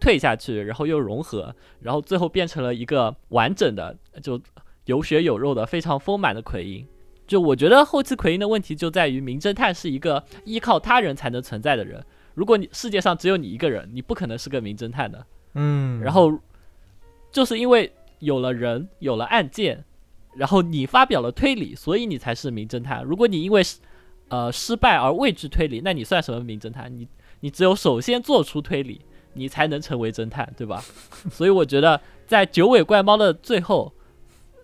[0.00, 4.40] 退下去，然后又融合，然后最后变成了一个完整的，就
[4.86, 6.86] 有血有肉的非常丰满的奎因。
[7.26, 12.04] 就我觉得后期奎因的问题就在于，名侦探是一个依靠他人才能存在的人。
[12.34, 15.26] 如果你世界上只有你一个人，你不可能是个名侦探的。
[15.54, 16.38] 嗯，然后
[17.32, 19.84] 就是因为有了人，有了案件，
[20.36, 23.02] 然后你发表了推理，所以你才是名侦探。
[23.02, 23.78] 如果你因为失
[24.28, 26.94] 呃失败而畏惧推理，那你算什么名侦探？
[26.96, 27.08] 你
[27.40, 29.00] 你只有首先做出推理，
[29.34, 30.82] 你才能成为侦探，对吧？
[31.30, 33.92] 所以我觉得在九尾怪猫的最后，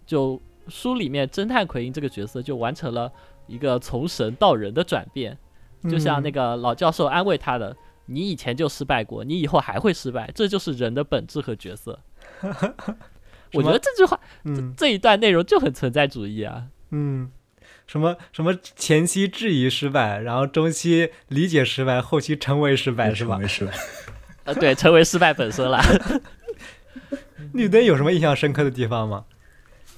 [0.07, 3.11] 就书里面侦探奎因这个角色就完成了
[3.47, 5.37] 一个从神到人的转变，
[5.91, 7.77] 就像那个老教授安慰他的。
[8.07, 11.99] 你以前就失败过，你以后还会失败，这就是人的本质和角色。
[13.55, 16.67] 我觉得这句话，嗯这一段内容就很存在主义啊。
[16.91, 17.31] 嗯，
[17.87, 23.35] 什么什么前期质疑失败，然后中期理解失败，后期成为失败是吧？
[23.35, 23.73] 成为失败。
[24.45, 25.81] 呃，对，成为失败本身了。
[27.55, 29.25] 绿灯有什么印象深刻的地方吗？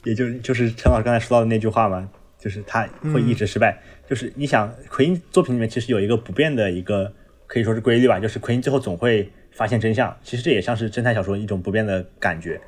[0.05, 3.81] 也就就是陈老师刚才说到的那句话嘛，就是他会一直失败。
[4.07, 7.11] 就是你想，奎因作品里面其实有一个不变的一个
[7.47, 10.15] 可以说是规律吧，就是奎因最后总会发现真相。
[10.23, 12.61] 其实这也像是侦探小说一种不变的感觉。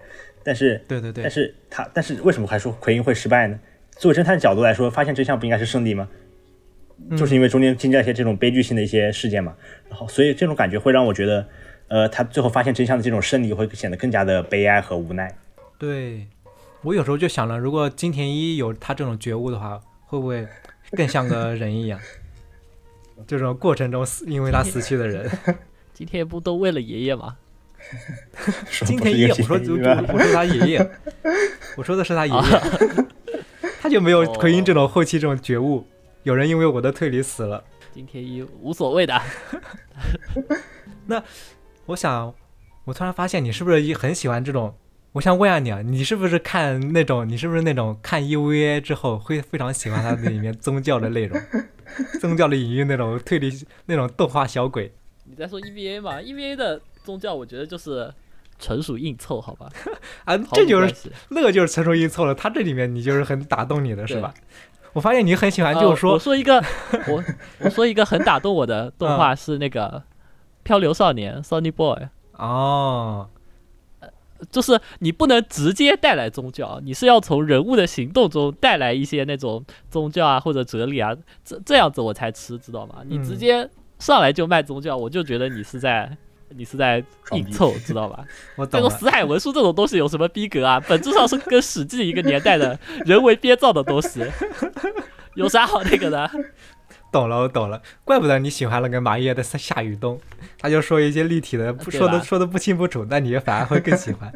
[0.47, 3.59] 但是，对对对但是他，但是为什么还说奎因会失败呢？
[3.99, 6.09] 作为侦探的角度来说，发现真相不应该是胜利吗？
[7.17, 9.55] 就是因为中间经历了一些这种悲剧性的一些事件嘛，
[9.91, 11.49] 然后所以这种感觉会让我觉得，
[11.89, 15.37] 呃，他最后发现真相的这种胜利会显得更加的悲哀和无奈。
[15.79, 16.27] 对，
[16.83, 20.47] 我有时候就想了，如果金田一有他这种觉悟的话，会不会
[20.93, 21.99] 更像个人一样？
[23.27, 25.31] 这种过程中死因为他死去的人，
[25.93, 27.37] 今天不都为了爷爷吗？
[28.85, 30.91] 金田一，我说就就我说他爷爷，
[31.77, 32.61] 我说的是他爷爷，
[33.81, 35.87] 他就没有奎因这种后期这种觉悟。
[36.23, 37.63] 有人因为我的推理死了，
[37.95, 39.21] 金田一无所谓的。
[41.07, 41.23] 那
[41.87, 42.35] 我想，
[42.85, 44.75] 我突然发现你是不是也很喜欢这种？
[45.13, 47.27] 我想问下你啊，你是不是看那种？
[47.27, 51.41] 你是不是那种看 EVA 之后会非常喜欢它里面 宗教的内容，
[52.21, 53.51] 宗教的隐喻那种推理
[53.87, 54.93] 那种动画小鬼？
[55.25, 58.13] 你在说 EVA 吗？EVA 的宗教，我觉得就是
[58.59, 59.71] 纯属硬凑，好吧？
[60.53, 60.95] 这就是
[61.29, 62.35] 那个就是纯属硬凑了。
[62.35, 64.35] 他这里面你就是很打动你的是吧？
[64.93, 66.63] 我发现你很喜欢，就是呃说我，说一个，
[67.09, 67.25] 我
[67.61, 69.89] 我说一个很打动我的动画 是那个
[70.65, 72.09] 《漂流少年》（Sunny Boy）。
[72.33, 73.29] 哦，
[74.51, 83.03] 就是你不能直接带来宗教，你是要从人物的行动中带来一些那种宗教啊或者哲理啊，这这样子我才吃，知道吗？
[83.07, 86.17] 你直嗯接上来就卖宗教，我就觉得你是在
[86.51, 88.25] 你是在硬凑，知道吧？
[88.57, 88.89] 我懂了。
[88.89, 90.81] 这个死海文书这种东西有什么逼格啊？
[90.89, 94.25] 本质上是跟《史记》一个年代的人为编造的东西，
[95.35, 96.31] 有啥好那个的？
[97.13, 100.21] 懂了，我懂了，怪不得你喜欢那个马爷的夏夏雨冬，
[100.59, 104.33] 他就说一些立体的，不说的说的不清不楚，但你反而会更喜欢。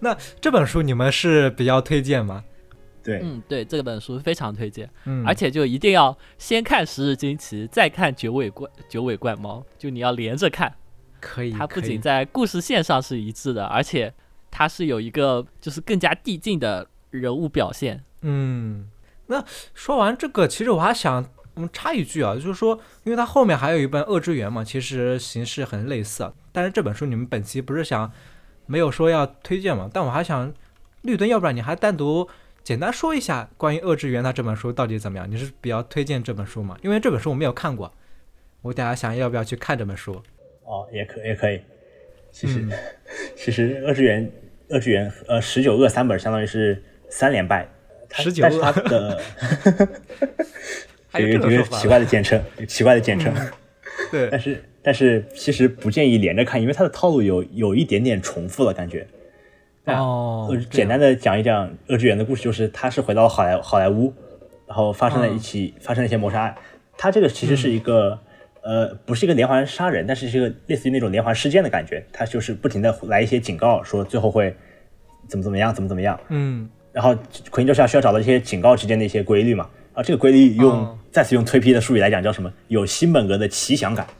[0.00, 2.44] 那这本书你们是比较推荐吗？
[3.08, 10.74] 对，嗯，对，这本书非常推荐，嗯，而且就一定要先看《十日惊奇》，再看《九尾怪九尾怪猫》，就你要连着看。
[11.18, 14.12] 可以，它不仅在故事线上是一致的，而且
[14.50, 18.04] 它是有一个就是更加递进的人物表现。
[18.20, 18.88] 嗯，
[19.26, 19.42] 那
[19.72, 21.24] 说完这个，其实我还想，
[21.56, 26.32] 嗯，插一句啊，就是说，因为它后面还有一本《恶之源》嘛，其实形式很类似啊。
[26.52, 28.12] 但是这本书你们本期不是想
[28.66, 29.90] 没有说要推荐嘛？
[29.92, 30.52] 但我还想，
[31.02, 32.28] 绿灯，要不然你还单独
[32.68, 35.26] 简单说一下关于《恶之源》它这本书到底怎么样？
[35.30, 36.76] 你是比较推荐这本书吗？
[36.82, 37.90] 因为这本书我没有看过，
[38.60, 40.22] 我等下想要不要去看这本书？
[40.64, 41.62] 哦，也可也可以。
[42.30, 42.70] 其实、嗯
[43.34, 44.30] 其实恶之源
[44.68, 47.66] 恶之源呃十九恶三本相当于是三连败，
[48.06, 49.22] 它19但是它恶的
[51.08, 52.38] 还有有一个奇怪的简称，
[52.68, 53.34] 奇怪的简称。
[54.10, 59.06] 对但，是但是其实不建议连着看，因为它的套路有有一点点重复了感觉。
[59.96, 64.12] 哦呃，简单的讲一讲《恶之源》的故事，就是他是回到好莱好莱坞，
[64.66, 66.54] 然后发生了一起、发生了一些谋杀案。
[66.96, 68.18] 他这个其实是一个、
[68.62, 72.04] 呃，不是一个连环杀人，但是是一个类似于那种连环事件的感觉。
[72.12, 74.54] 他就是不停的来一些警告，说最后会
[75.28, 76.18] 怎么怎么样，怎么怎么样。
[76.28, 77.16] 嗯，然后
[77.50, 79.68] 奎因就是要需要找到一些警告之间的一些规律嘛。
[79.94, 82.52] 啊，这个规律用、哦再次用推批的术语来讲叫什么？
[82.68, 84.06] 有新本格的奇想感。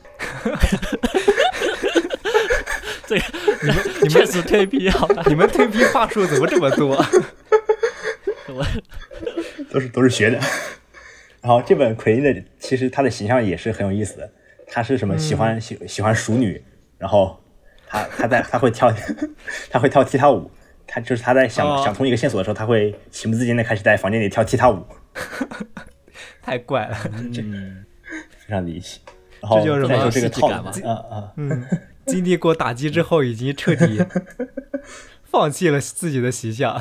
[3.63, 5.23] 你们确实推批好吧？
[5.27, 6.97] 你们推批话术怎么这么多？
[8.49, 8.65] 我
[9.73, 10.39] 都是都是学的。
[11.41, 14.31] 然后这本奎因的，其实他的形象也是很有意思的。
[14.67, 16.63] 他是什么嗯喜欢喜喜欢熟女，
[16.99, 17.39] 然后
[17.87, 18.93] 他他在他会跳
[19.71, 20.51] 他会跳踢踏舞，
[20.87, 24.85] 他就是他在想、哦想通一个线索的时候，他会情不自禁的开始在房间里跳踢踏舞，
[26.43, 26.97] 太怪了。
[27.13, 27.85] 嗯，
[28.47, 29.01] 非常离奇。
[29.41, 31.65] 然后这就是再说这个套路，啊啊，嗯，
[32.09, 34.01] 经历过打击之后，已经彻底
[35.31, 36.81] 放弃了自己的形象。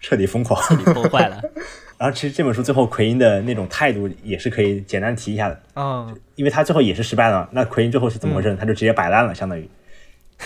[0.00, 0.60] 彻底疯狂。
[0.62, 1.40] 彻底崩坏了。
[1.98, 7.48] 然后其实这本书最后奎因的那种态度也是可以简单提一下的，嗯，因为他最后也是失败了。
[7.50, 8.56] 那奎因最后是怎么回事呢？
[8.58, 9.68] 他就直接摆烂了，相当于，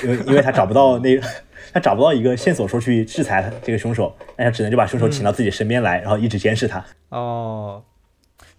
[0.03, 1.21] 因为因为他找不到那
[1.75, 6.83] 他找不到一个线索说去制裁这个凶手，那他只能就把凶手请到自己身边来，然后一直监视他。
[7.11, 7.85] 哦，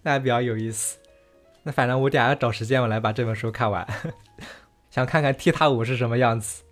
[0.02, 0.96] 那还比较有意思。
[1.64, 3.84] 那反正我等下找时间我来把这本书看完，
[4.94, 6.62] 想看看踢踏舞是什么样子。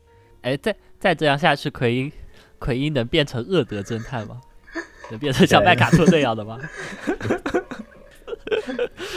[0.43, 2.13] 哎，再再这样下去，奎因
[2.61, 4.41] 奎因能变成恶德侦探吗？
[5.11, 6.57] 能变成像麦卡特那样的吗？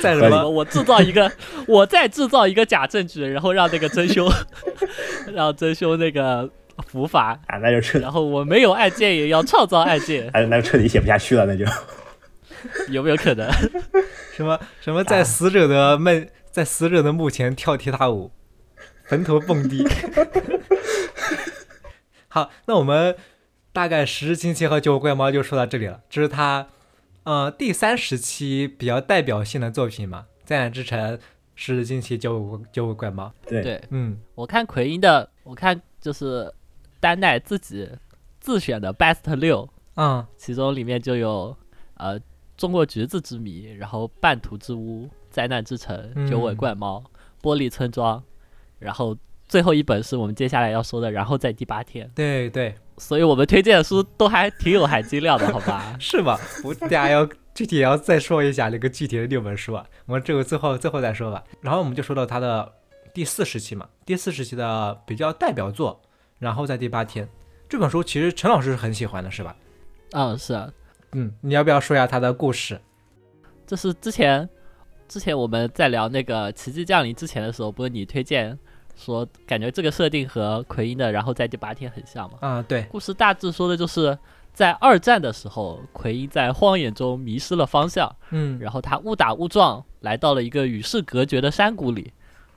[0.01, 0.49] 再什么？
[0.49, 1.31] 我制造一个，
[1.67, 4.27] 我再制造一个假证据，然后让那个真凶，
[5.35, 6.49] 让真凶那个
[6.87, 11.63] 伏法，啊，那就彻，然后我没有案件也要创造案件，那那就彻底写不下去了，那就
[12.89, 13.47] 有没有可能？
[14.35, 18.31] 什么什么在死者的梦，在死者的墓前跳踢踏舞，
[19.05, 19.85] 坟头蹦迪。
[22.27, 23.15] 好，那我们
[23.71, 26.67] 大概十日惊奇和九尾怪猫就说到这里了，这是他
[27.23, 30.99] 呃第三时期比较代表性的作品嘛，《灾难之城》、
[31.55, 33.33] 《十日惊奇》、九尾九尾怪猫。
[33.45, 36.51] 对对嗯我看奎因的，我看就是
[36.99, 37.89] 丹奈自己
[38.39, 41.55] 自选的 Best 六，嗯其中里面就有
[41.93, 42.19] 呃
[42.57, 47.01] 中国橘子之谜，然后半途之屋、灾难之城、嗯九尾怪猫、
[47.41, 48.21] 玻璃村庄，
[48.80, 49.15] 然后
[49.47, 52.09] 最后一本是我们接下来要说的，然后在第八天。
[52.15, 55.95] 对对，所以我们推荐的书都还挺有含金量的，好吧？
[55.99, 56.38] 是吗？
[56.63, 61.43] 我大家要具体要再说一下那个具体的六本书啊，我们这个最后最后再说吧。
[61.61, 62.71] 然后我们就说到他的
[63.13, 66.01] 第四时期嘛，第四时期的比较代表作，
[66.39, 67.28] 然后在第八天
[67.69, 69.55] 这本书，其实陈老师是很喜欢的，是吧？
[70.11, 70.71] 嗯，是啊，
[71.13, 72.80] 嗯，你要不要说一下他的故事？
[73.65, 74.47] 这是之前
[75.07, 78.57] 之前我们在聊那个《奇迹降临》之前的时候，不是你推荐
[78.95, 82.37] 说感觉这个设定和奎因的，然后在第八天很像嘛？
[82.41, 84.17] 啊、对，故事大致说的就是
[84.53, 92.13] 在二战的时候，奎因在荒野中迷失了方向，嗯然后他误打误撞来到了一个与世隔绝的山谷里，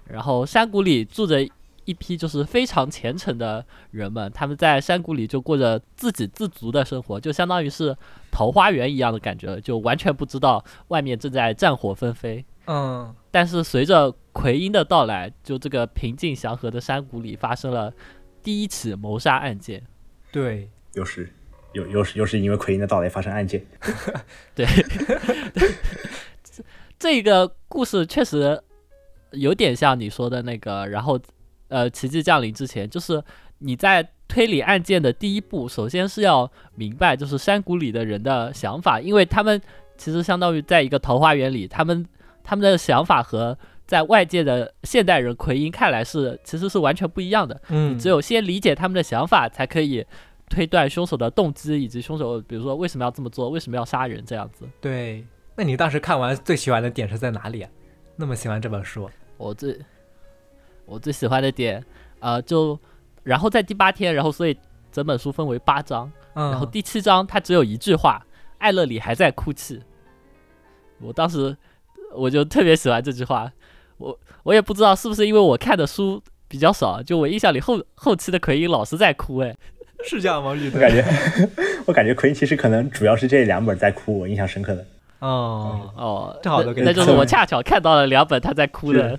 [0.07, 1.47] 然后山谷里住着
[1.85, 7.97] 一批就是非常虔诚的人们，他们在山谷里就过着自给自足的生活，就相当于是
[8.31, 12.45] 桃花源一样的感觉，就完全不知道外面正在战火纷飞。
[12.67, 17.93] 嗯但是随着奎因的到来，就这个平静祥和的山谷里发生了
[18.41, 19.83] 第一起谋杀案件。
[20.31, 21.29] 对，又是
[21.73, 23.67] 又又是又是因为奎因的到来发生案件，
[24.55, 24.65] 对，
[26.45, 26.65] 这
[27.01, 28.63] 这个故事确实
[29.33, 31.19] 有点像你说的那个，然后
[31.67, 33.21] 呃，奇迹降临之前，就是
[33.59, 39.61] 你在推理案件的第一步，首先是要明白就是山谷里的人的想法，因为他们
[39.97, 42.07] 其实相当于在一个桃花源里，他们
[42.45, 43.59] 他们的想法和
[43.89, 47.61] 在外界的现代人奎因看来是其实是完全不一样的。
[47.71, 50.07] 嗯，只有先理解他们的想法，才可以
[50.51, 54.69] 推断凶手的动机以及凶手，比如说为什么要这么做，为什么要杀人这样子。
[54.79, 55.25] 对。
[55.57, 57.71] 那你当时看完最喜欢的点是在哪里啊？
[58.15, 59.11] 那么喜欢这本书？
[59.39, 59.77] 我最
[60.85, 61.85] 我最喜欢的点，
[62.21, 62.79] 呃，就
[63.25, 64.57] 然后在第八天，然后所以
[64.93, 68.25] 整本书分为八章，嗯，然后第七章它只有一句话：
[68.59, 69.83] 艾勒里还在哭泣。
[71.01, 71.57] 我当时
[72.15, 73.51] 我就特别喜欢这句话，
[73.99, 79.55] 我我也不知道是不是因为我看的书比较少，就我印象里后后期的奎因老是在哭，哎，
[80.09, 80.57] 是这样吗？
[80.73, 81.05] 我感觉
[81.87, 84.85] 我感觉奎因其实可能主要是这两本在哭，我印象深刻的，
[85.19, 89.19] 哦，哦，正好都给那那就是我恰巧看到了两本他在哭的。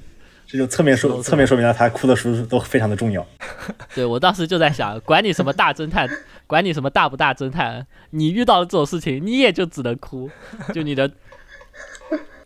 [0.51, 3.23] 这就侧面说侧面说明了他哭的书都非常的重要。
[3.93, 6.09] 对我当时就在想，管你什么大侦探，
[6.47, 10.27] 管你什么大不大侦探，你遇到了这种事情，你也就只能哭。
[10.73, 11.11] 就你的，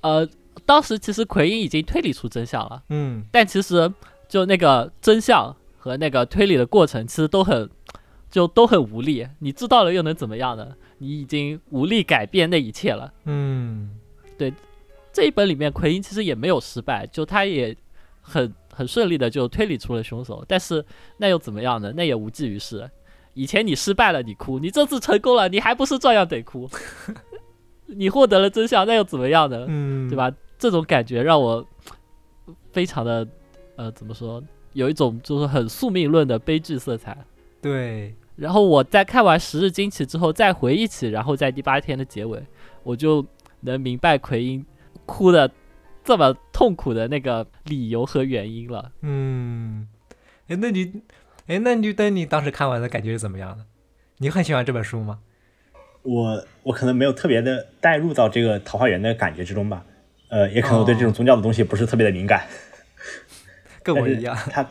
[0.01, 0.27] 呃，
[0.65, 3.91] 当时其实奎因已经推理出真相了，嗯但其实
[4.27, 7.69] 就那个真相和那个推理的过程，其实都很，
[8.29, 9.27] 就都很无力。
[9.39, 10.75] 你知道了又能怎么样呢？
[10.99, 13.11] 你已经无力改变那一切了。
[13.25, 13.99] 嗯
[14.37, 14.53] 对
[15.11, 17.75] 这一本里面，奎因其实也没有失败，就他也
[18.21, 20.43] 很很顺利的就推理出了凶手。
[20.47, 20.83] 但是
[21.17, 21.93] 那又怎么样呢？
[21.95, 22.89] 那也无济于事。
[23.35, 26.69] 以前你失败了，你哭；你这次成功了，你还不是照样得哭？
[27.87, 29.65] 你获得了真相，那又怎么样呢？
[29.67, 30.15] 嗯，对？
[30.15, 30.31] 吧？
[30.57, 31.65] 这种感觉让我
[32.71, 33.27] 非常的
[33.75, 34.43] 呃，怎么说？
[34.73, 37.17] 有一种就是很宿命论的悲剧色彩。
[37.61, 42.43] 对，然后我在看完《十日惊奇》之后，再回忆起，然后在第八天的结尾，
[42.83, 43.25] 我就
[43.61, 44.65] 能明白奎因
[45.05, 45.49] 哭的
[46.03, 48.91] 这么痛苦的那个理由和原因了。
[49.01, 49.87] 嗯，
[50.47, 51.01] 哎，那你，
[51.47, 53.65] 哎，那你等你当时看完的感觉是怎么样的？
[54.17, 55.19] 你很喜欢这本书吗？
[56.01, 59.85] 我我可能没有特别的带入到这个桃花源的感觉之中吧，
[60.33, 62.47] 呃，也可能我对这种宗教的东西不是特别的敏感。
[63.83, 64.35] 跟我一样。
[64.49, 64.67] 他，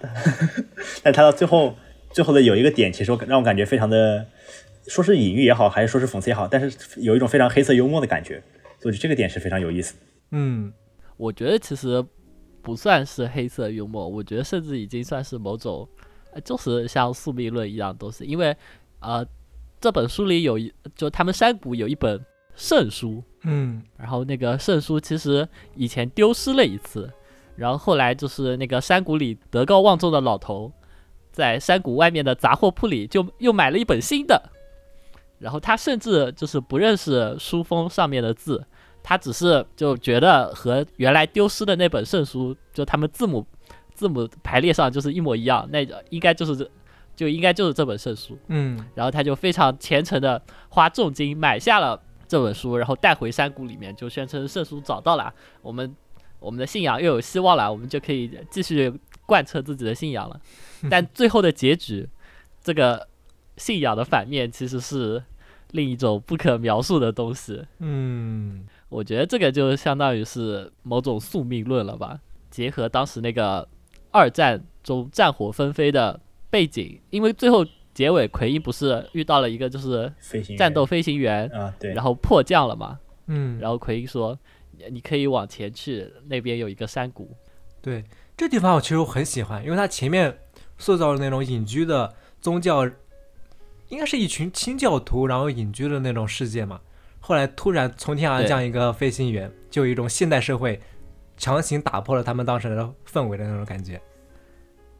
[1.04, 1.76] 但他到最后
[2.10, 4.26] 最后的有一个点，其实我让我感觉非常的，
[4.88, 8.42] 说是隐喻也好，还是说是讽刺也好，但是有一种非常黑色幽默的感觉，
[8.80, 9.94] 所以这个点是非常有意思。
[10.32, 10.72] 嗯
[11.16, 12.04] 我觉得其实
[12.60, 15.88] 不算是黑色幽默，我觉得甚至已经算是某种，
[16.32, 18.24] 呃就是像宿命论一样东西。
[18.24, 18.56] 因为
[18.98, 19.24] 呃，
[19.80, 22.18] 这本书里有一，就他们山谷有一本
[22.62, 23.82] 圣书，嗯。
[23.96, 27.10] 然后那个圣书其实以前丢失了一次，
[27.56, 30.72] 然后后来就是那个山谷里德高望重的老头，
[31.32, 34.40] 在山谷外面的杂货铺里就又买了一本新的，
[35.40, 38.64] 然后他甚至就是不认识书封上面的字，
[39.02, 43.44] 他只是就觉得和原来丢失的那本圣书，就他们字母
[43.92, 46.70] 字母排列上就是一模一样，那应该就是这
[47.16, 48.38] 就应该就是这本圣书。
[48.46, 48.78] 嗯。
[48.94, 52.00] 然后他就非常虔诚的花重金买下了
[52.32, 55.94] 这本书，然后带回山谷里面，就宣称圣书找到了，我们
[56.40, 58.90] 我们的信仰又有希望了，我们就可以继续
[59.26, 60.40] 贯彻自己的信仰了。
[60.88, 62.08] 但最后的结局，
[62.62, 63.06] 这个
[63.58, 65.22] 信仰的反面其实是
[65.72, 67.62] 另一种不可描述的东西。
[67.80, 72.18] 嗯我觉得这个就相当于是某种宿命论了吧，
[72.50, 73.68] 结合当时那个
[74.10, 76.18] 二战中战火纷飞的
[76.48, 77.62] 背景，因为最后
[77.94, 80.58] 结尾奎因不是遇到了一个就是飞行员。
[80.58, 84.38] 战斗飞行员，啊，对，然后迫降了嘛，嗯，然后奎因说
[84.70, 87.36] 你你可以往前去，那边有一个山谷，
[87.80, 88.04] 对
[88.36, 90.36] 这地方我其实我很喜欢，因为它前面
[90.78, 92.84] 塑造了那种隐居的宗教，
[93.88, 96.80] 应该是一群清教徒，然后隐居的那种世界嘛。
[97.20, 100.80] 后来突然从天而降一个飞行员，就有一种现代社会
[101.36, 104.00] 强行打破了他们当时的氛围的那种感觉，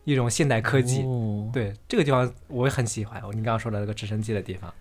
[0.05, 1.03] 一种现代科技。
[1.03, 4.73] 哦，对这个地方我也很喜欢，你刚刚说的那个直升机的地方。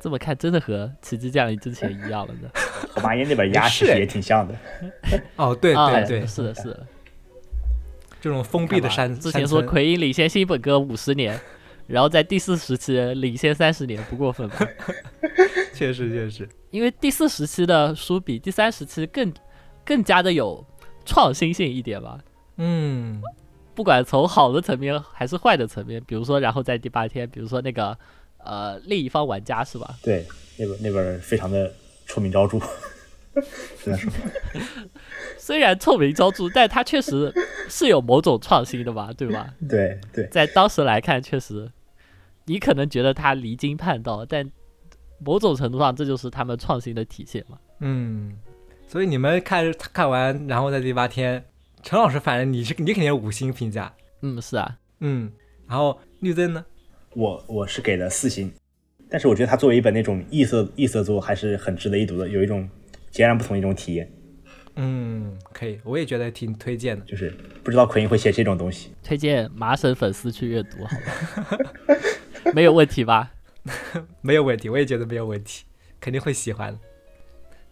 [0.00, 2.50] 这么看真的和《奇迹降临》之前一样了呢。
[2.92, 4.54] 火麻烟那本鸭是其实也挺像的。
[5.36, 6.86] 哦，对啊对对，是的，是的。
[8.20, 11.40] 这种封闭的山，之前说奎因领先新本哥五十年，
[11.86, 14.66] 然后在第四时期领先三十年，不过分吧？
[15.72, 19.32] 确实确实，因为第四时期的书比第三时期更
[19.84, 20.64] 更加的有
[21.04, 22.18] 创新性一点吧。
[22.56, 23.22] 嗯
[23.74, 27.96] 不管从好的层面还是坏的层面，比如说，然后在第八天，比如说那个
[28.38, 29.94] 呃另一方玩家是吧？
[30.02, 30.26] 对，
[30.58, 31.72] 那本那本非常的
[32.06, 32.58] 臭名昭著
[35.38, 37.32] 虽然臭名昭著，但它确实
[37.68, 39.54] 是有某种创新的吧，对吧？
[39.68, 41.70] 对对，在当时来看，确实，
[42.44, 44.50] 你可能觉得它离经叛道，但
[45.18, 47.58] 某种程度上，这就是他们创新的体现嘛。
[47.80, 48.36] 嗯，
[48.86, 51.42] 所以你们看看完，然后在第八天，
[51.82, 55.30] 陈老师反正你是你肯定是五星评价，嗯，是啊，嗯，
[55.68, 56.64] 然后绿灯呢？
[57.14, 58.52] 我我是给了四星，
[59.10, 62.68] 但是我觉得它作为一本那种异色异色作，还是很值得一读的，有一种
[63.10, 64.10] 截然不同的一种体验，
[64.76, 67.04] 嗯，可以，我也觉得挺推荐的。
[67.04, 68.92] 就是不知道奎因会写这种东西。
[69.02, 72.52] 推荐麻省粉丝去阅读，好吧？
[72.54, 73.32] 没有问题吧？
[74.22, 75.64] 没有问题，我也觉得没有问题，
[76.00, 76.78] 肯定会喜欢的。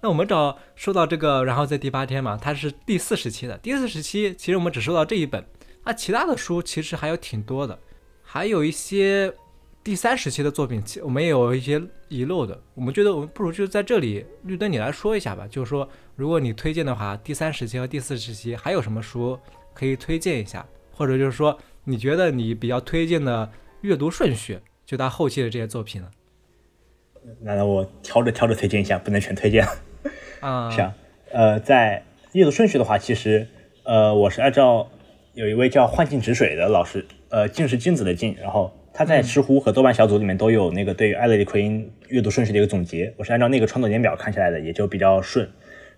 [0.03, 3.59] 那我们找说到这个，然后在第八天嘛，它是第四时期的。
[3.59, 5.45] 第四时期其实我们只收到这一本，
[5.85, 7.79] 那其他的书其实还有挺多的，
[8.23, 9.31] 还有一些
[9.85, 12.59] 第三时期的作品，其我们也有一些遗漏的。
[12.75, 19.39] 我们觉得我们不如就在这里，绿灯你来说一下吧，就是说如果你推荐的话，第三时期和第四时期还有什么书
[19.75, 23.51] 可以推荐一下，或者就是说你觉得你比较推荐的
[23.83, 26.11] 阅读顺序，就它后期的这些作品呢？
[27.43, 29.69] 那我挑着挑着推荐一下，不能全推荐？
[30.41, 30.95] 啊，是啊，
[31.31, 32.03] 呃，在
[32.33, 33.47] 阅读顺序的话，其实
[33.85, 34.91] 呃，我是按照
[35.35, 45.49] 有一位叫幻境止水的老师，呃，镜是镜子的镜，然后他在知乎和豆瓣小组里面都有那个对于艾勒里奎因阅读顺序的一个总结，我是按照那个创作年表看下来的，也就比较顺。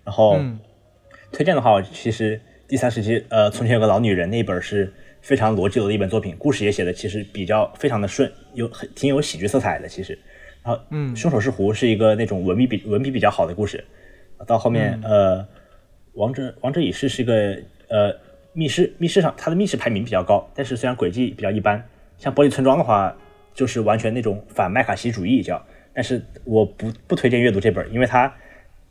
[0.03, 0.59] 然后、嗯
[1.31, 10.13] 推荐的话，其实第三十期，呃，从前有个老女人那一本是非常逻辑的一本作品，故事也写的其实比较非常的顺，有很挺有喜剧色彩的，其实。
[10.63, 13.83] 然后，嗯凶手是狐是一个那种文笔比文笔比较好的故事，
[14.45, 15.45] 到后面，呃，
[16.13, 17.57] 王者王者已逝是个
[17.87, 18.13] 呃
[18.53, 21.83] 密室密室上它的密室排名比较高，但是虽然轨迹比较一般，
[22.17, 23.15] 像玻璃村庄的话，
[23.53, 28.33] 就是完全那种反麦卡锡主义叫，但是我不不推荐阅读这本，因为它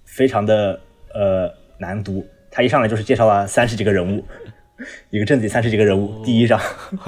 [0.05, 0.81] 非常的
[1.15, 4.25] 呃难读，它一上来就是介绍了三十几个人物，
[5.11, 6.61] 一个镇子里三十几个人物，第一章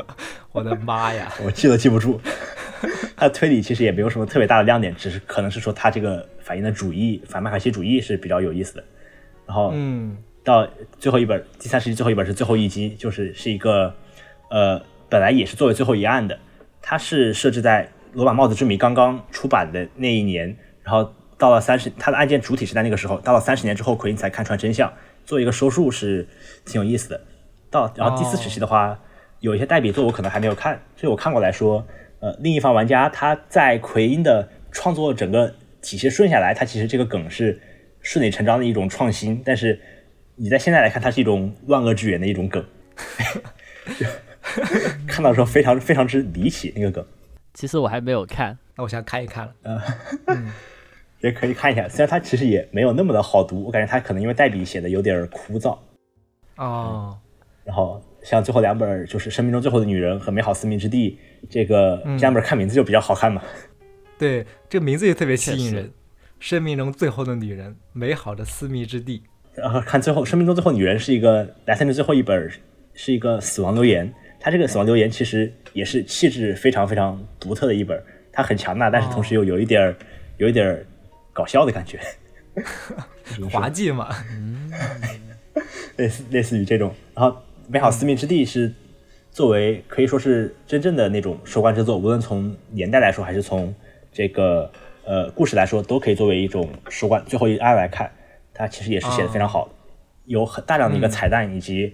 [0.52, 1.32] 我的妈呀！
[1.44, 2.20] 我记都记不住。
[3.16, 8.84] 它的推理其实也没有什么特别大的亮点，只是可能是说他这个反映的主义反麦卡锡主义是比较有意思的。
[9.46, 13.94] 然后，嗯到最后一本第三世纪最后一本是最后一集，就是是一个
[14.50, 16.38] 呃本来也是作为最后一案的，
[16.82, 24.92] 它是设置在罗马帽子之谜刚刚出版的那一年，然后到了三十，它的案件主体是在那个时候，到了三十年之后，奎因才看穿真相，
[25.24, 26.26] 做一个收束是
[26.64, 27.20] 挺有意思的。
[27.70, 28.98] 到然后第四时期的话，
[29.40, 31.84] 有一些代笔作我可能还没有看，所以我看过来说，
[32.24, 37.60] 呃，另一方玩家他在奎因的创作整个体系顺下来，他其实这个梗是
[38.00, 39.78] 顺理成章的一种创新，但是
[40.34, 42.64] 你在现在来看，它是一种万恶之源的一种梗，
[45.06, 47.04] 看到的时候非常非常之离奇那个梗。
[47.52, 49.82] 其实我还没有看，那我现在看一看了。
[51.20, 55.76] 也可以看一下，虽然它其实也没有那么的好读，我感觉它可能因为代笔写的有点枯燥。
[56.56, 57.18] 哦，
[57.64, 61.10] 然后像最后两本就是《生命中最后的女人》和《美好私密之地》，
[61.48, 63.42] 这个这两本看名字就比较好看嘛。
[64.18, 65.92] 对，这个名字也特别吸引人。
[66.40, 69.22] 生命中最后的女人，美好的私密之地。
[69.54, 72.50] 然后看最后，《生命中最后女人》是一个莱森的最后一本，
[72.94, 74.12] 是一个死亡留言。
[74.40, 78.02] 它这个死亡留言其实也是气质非常非常独特的一本，
[78.32, 79.96] 它很强大，但是同时又有一点儿
[80.38, 80.84] 有一点儿
[81.32, 82.00] 搞笑的感觉，
[83.50, 84.08] 滑稽嘛。
[85.96, 86.92] 类似类似于这种。
[87.14, 87.30] 然后
[87.68, 88.72] 《美好私密之地》是
[89.30, 93.74] 作为可以说是真正的那种收官之作，无论从年代来说，还是从
[94.12, 94.70] 这个
[95.04, 98.10] 呃故事来说，都可以作为一种收官最后一案来看。
[98.52, 99.68] 它其实也是写的非常好，
[100.26, 101.92] 有很大量的一个彩蛋，以及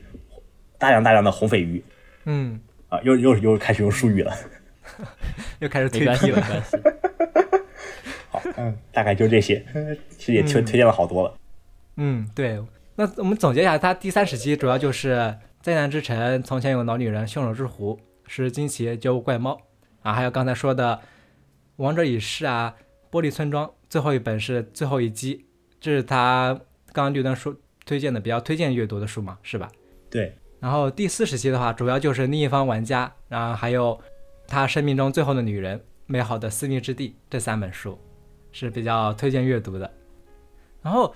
[0.77, 1.83] 大量大量的红鲱鱼。
[2.27, 2.61] 嗯，
[2.91, 4.37] 啊，又又又开始用术语了，
[5.61, 6.43] 又开始推关系，了。
[8.29, 9.65] 好，嗯，大概就这些，
[10.19, 11.35] 其实也推推荐了好多了。
[11.97, 12.61] 嗯，对。
[12.97, 15.15] 那我们总结一下，它第三十期主要就是
[15.63, 17.95] 《灾难之城》《从前有老女人》《凶手之狐》
[18.27, 19.61] 是惊奇救怪猫
[20.01, 20.95] 啊，还有刚才说的
[21.77, 22.75] 《王者已逝》啊，
[23.15, 25.45] 《玻璃村庄》，最后一本是最后一击，
[25.79, 26.59] 这是他
[26.93, 27.55] 刚刚绿灯书
[27.85, 29.71] 推荐的比较推荐阅读的书嘛，是吧？
[30.09, 34.01] 对，然后第四十期的话，主要就是另一方玩家，然后还有
[34.47, 37.99] 他生命中最后的女人、美好的私密之地这三本书
[38.51, 39.93] 是比较推荐阅读的。
[40.81, 41.15] 然后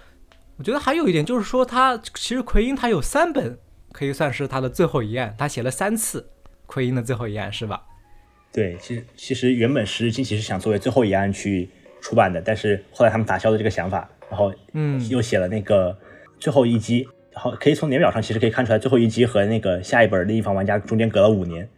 [0.59, 3.59] 我觉得还有一点就是说，他其实奎因他有三本
[3.95, 6.29] 可以算是他的最后一案，他写了三次
[6.67, 7.85] 奎因的最后一案，是吧？
[8.53, 11.71] 对，其实其实原本十日惊奇是想作为最后一案去
[12.03, 15.97] 出版的，但是后来他们打消了这个想法，然后嗯又写了那个
[16.41, 21.69] 最后一击，然后可以从年表上其实可以看出来，最后一击和那个下一本另一方玩家中间隔了五年，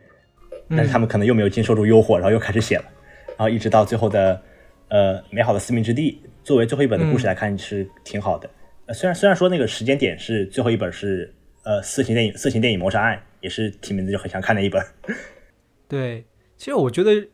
[0.70, 2.84] 但是他们可能又没有经受住诱惑，然后又开始写了，
[3.28, 4.42] 然后一直到最后的
[4.88, 8.48] 呃美好的私密之地，作为最后一本的故事来看是挺好的。
[8.86, 11.34] 呃，虽然虽然说那个时间点是最后一本是
[11.66, 14.86] 呃色情电影色情电影谋杀案，也是听名字就很想看的一本。
[15.88, 16.24] 对，
[16.56, 17.28] 其实我觉得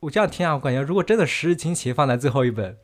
[0.00, 2.76] 我这样听啊，我感觉如果真的十日惊奇放在最后一本，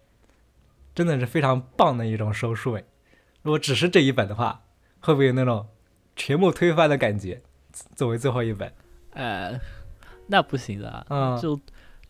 [0.95, 2.79] 真的是非常棒的一种收束。
[3.43, 4.65] 如果只是这一本的话，
[5.01, 5.67] 会不会有那种
[6.15, 7.43] 全部推翻的感觉？
[7.95, 8.73] 作为最后一本，
[9.11, 9.61] 呃，
[10.29, 11.61] 那不行的，嗯就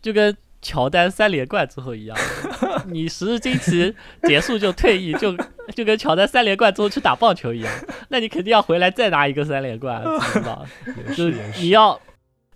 [0.01, 0.35] 就跟
[0.67, 2.17] 乔丹三连冠之后一样，
[2.87, 5.33] 你十日惊奇结束就退役，就
[5.73, 7.73] 就跟乔丹三连冠之后去打棒球一样，
[8.09, 10.03] 那你肯定要回来再拿一个三连冠，
[10.33, 10.65] 知道？
[11.07, 11.97] 就是你要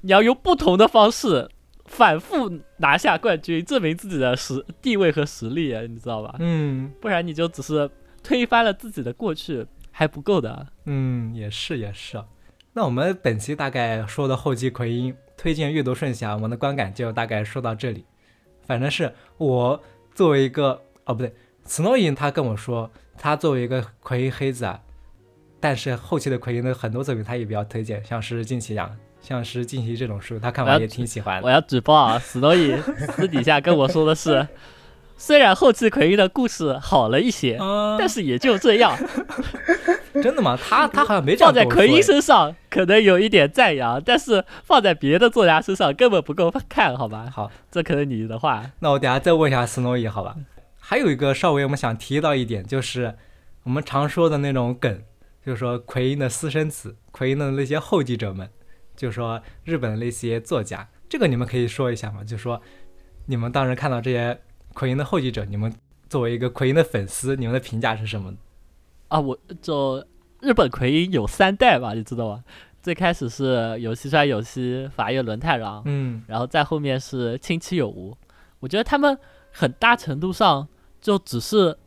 [0.02, 1.48] 你要用不同的方式
[1.86, 6.36] 反复拿下冠军，证明自己的实地位和实力，你知道吧？
[6.40, 7.90] 嗯不然你就只是
[8.22, 10.68] 推翻了自己的过去还不够的。
[10.86, 12.22] 嗯，也是也是。
[12.74, 18.06] 那我们本期大概说的后继奎因推荐阅读顺序啊，我们的观感就大概说到这里。
[18.68, 19.82] 反正是我
[20.14, 21.34] 作为一个哦不对
[21.68, 24.80] ，Snowy 他跟我说，他作为一个奎因黑子啊，
[25.60, 28.88] 但是后期的奎因的很多作品他也比较推荐，像是《惊奇样》，
[29.28, 31.48] 像是《近期》这种书，他看完也挺喜欢的。
[31.48, 32.20] 我要举报啊！
[32.20, 32.80] 史诺伊
[33.16, 34.48] 私底下跟我说的是，
[35.18, 38.96] 虽然后期奎因的故事好了一些，啊但是也就这样。
[40.24, 40.58] 真的吗？
[40.62, 47.30] 他 他好像没这样放在奎因身上可能有一点赞扬，但是放在别的作家身上根本不够看，好吧？
[47.34, 50.36] 好，这可能你的话，那我等下再问一下斯诺伊，好吧？
[50.80, 53.16] 还有一个稍微我们想提到一点，就是
[53.64, 55.02] 我们常说的那种梗，
[55.46, 58.50] 就是说奎因的私生子，奎因的那些后继者们，
[58.96, 62.24] 就是说日本的那些作家，这个你们可以说一下吗？
[62.24, 62.62] 就是说
[63.28, 64.40] 你们当时看到这些
[64.74, 65.72] 奎因的后继者，你们
[66.10, 68.34] 作为一个奎因的粉丝，你们的评价是什么？
[69.08, 70.04] 啊，我就
[70.42, 72.44] 日本奎因有三代吧，你知道吗？
[72.82, 78.18] 最开始是有西川有希、法叶轮太郎，嗯然后再后面是亲戚有无。
[78.60, 79.16] 我觉得他们
[79.52, 80.68] 很大程度上
[81.00, 81.78] 就只是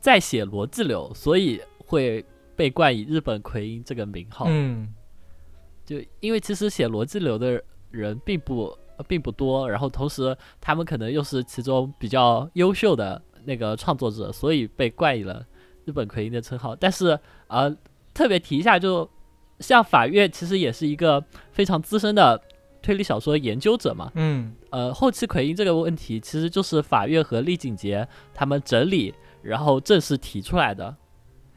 [0.00, 2.24] 在写逻辑流，所以会
[2.56, 4.46] 被冠以日本奎因这个名号。
[4.48, 4.94] 嗯
[5.84, 15.44] 就因为其实写逻辑流的人并不呃并不多，然后同时他们可能又是其中比较优秀的那个创作者，所以被冠以了
[15.84, 16.74] 日本奎因的称号。
[16.76, 17.18] 但是
[17.48, 17.76] 呃，
[18.12, 19.08] 特别提一下，就
[19.60, 22.40] 像法月其实也是一个非常资深的
[22.82, 24.10] 推理小说研究者嘛。
[24.14, 30.96] 嗯呃，后期奎因这个问题其实就是法月和丽景杰他们整理，然后正式提出来的。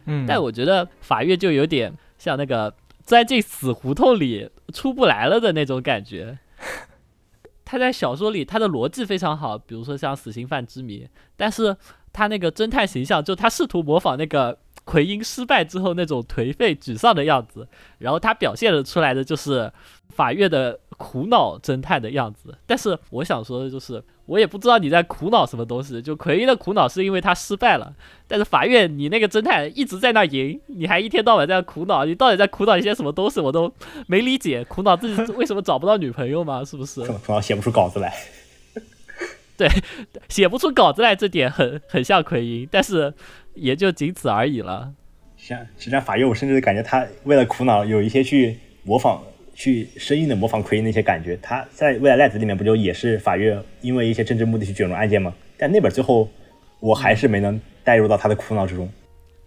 [0.05, 2.73] 嗯，但我觉得法月就有点像那个
[3.05, 6.39] 钻进死胡同里出不来了的那种感觉。
[7.65, 11.07] 他在小说里他的逻辑非常好，比如说像死刑犯之谜，
[11.37, 11.75] 但是
[12.11, 17.67] 他那个侦探形象，就他试图模仿那个奎因失败之后那种颓废沮丧的样子，
[17.99, 19.71] 然后他表现了出来的就是
[20.09, 22.57] 法院的苦恼侦探的样子。
[22.65, 26.01] 但是我想说的就是，我也不知道你在苦恼什么东西。
[26.01, 27.93] 就奎因的苦恼是因为他失败了，
[28.27, 33.39] 但是法院你那个侦探一直在那赢，你还一天到晚在苦恼，你到底在苦恼一些什么东西？
[33.39, 33.73] 我都
[34.07, 36.63] 没理解，苦恼自己为什么找不到女朋友吗？
[36.65, 37.01] 是不是？
[37.07, 38.13] 可能可能写不出稿子来。
[40.29, 43.13] 写不出稿子来，这点很很像奎因，但是
[43.53, 44.93] 也就仅此而已了。
[45.37, 49.21] 像实际上法院，我甚至感觉他为了苦恼，有一些去模仿、
[49.53, 51.37] 去生硬的模仿奎因的一些感觉。
[51.41, 55.33] 他在《未来赖子》里面不就也是法院因为一些政治目的去卷入案件吗？
[55.57, 56.29] 但那本最后
[56.79, 58.89] 我还是没能带入到他的苦恼之中。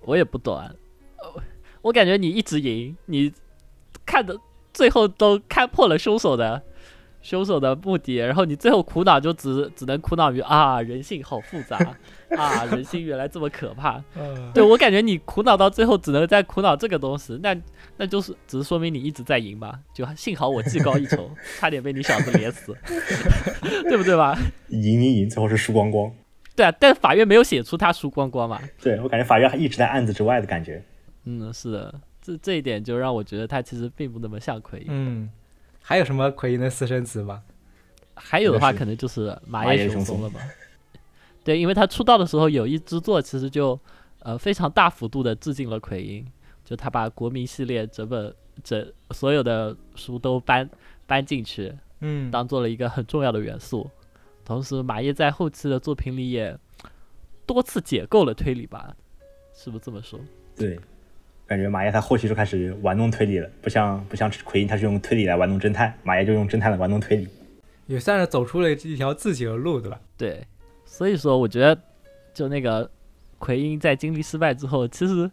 [0.02, 0.70] 我也不懂啊，
[1.18, 1.42] 呃
[1.82, 3.32] 我感觉你一直赢，你
[4.04, 4.36] 看的
[4.74, 6.62] 最后都看破了凶手的
[7.26, 11.76] 凶手的目的，然后你最后苦恼就只只能苦恼于啊，人性好复杂
[12.38, 14.00] 啊，人性原来这么可怕。
[14.16, 17.56] 嗯对我感觉你苦恼到最后只能在苦恼这个东西，那
[17.96, 19.80] 那就是只是说明你一直在赢吧？
[19.92, 21.28] 就幸好我技高一筹，
[21.58, 22.72] 差点被你小子连死，
[23.82, 24.38] 对不对吧？
[24.68, 26.08] 赢赢赢，最后是输光光。
[26.54, 28.60] 对啊，但法院没有写出他输光光嘛。
[28.80, 30.80] 对我感觉法院一直在案子之外的感觉。
[31.24, 31.92] 嗯，是的，
[32.22, 34.86] 这这一点就让我觉得他其实并不那么像奎因。
[34.88, 35.28] 嗯，
[35.88, 37.44] 还有什么奎因的私生子吗？
[38.16, 40.40] 还有的话，可能就是麻麻叶叶雄松了吧？
[41.44, 43.78] 对，因为他出道的时候有一之作，其实就
[44.18, 46.26] 呃非常大幅度的致敬了奎因，
[46.64, 48.34] 就他把国民系列整本
[48.64, 50.68] 整所有的书都搬
[51.06, 53.88] 搬进去，嗯，当做了一个很重要的元素。
[54.44, 56.58] 同时，马叶在后期的作品里也
[57.46, 58.96] 多次解构了推理吧，
[59.54, 60.18] 是不是这么说？
[60.56, 60.80] 对，
[61.46, 67.28] 感觉马爷他后期就开始玩弄推理了，不像不像奎因，他是用推理来玩弄侦探，马爷就用侦探来玩弄推理。
[67.86, 70.00] 也算是走出了一条自己的路，对吧？
[70.16, 70.42] 对，
[70.84, 71.80] 所以说我觉得，
[72.34, 72.90] 就那个
[73.38, 75.30] 奎因在经历失败之后，其实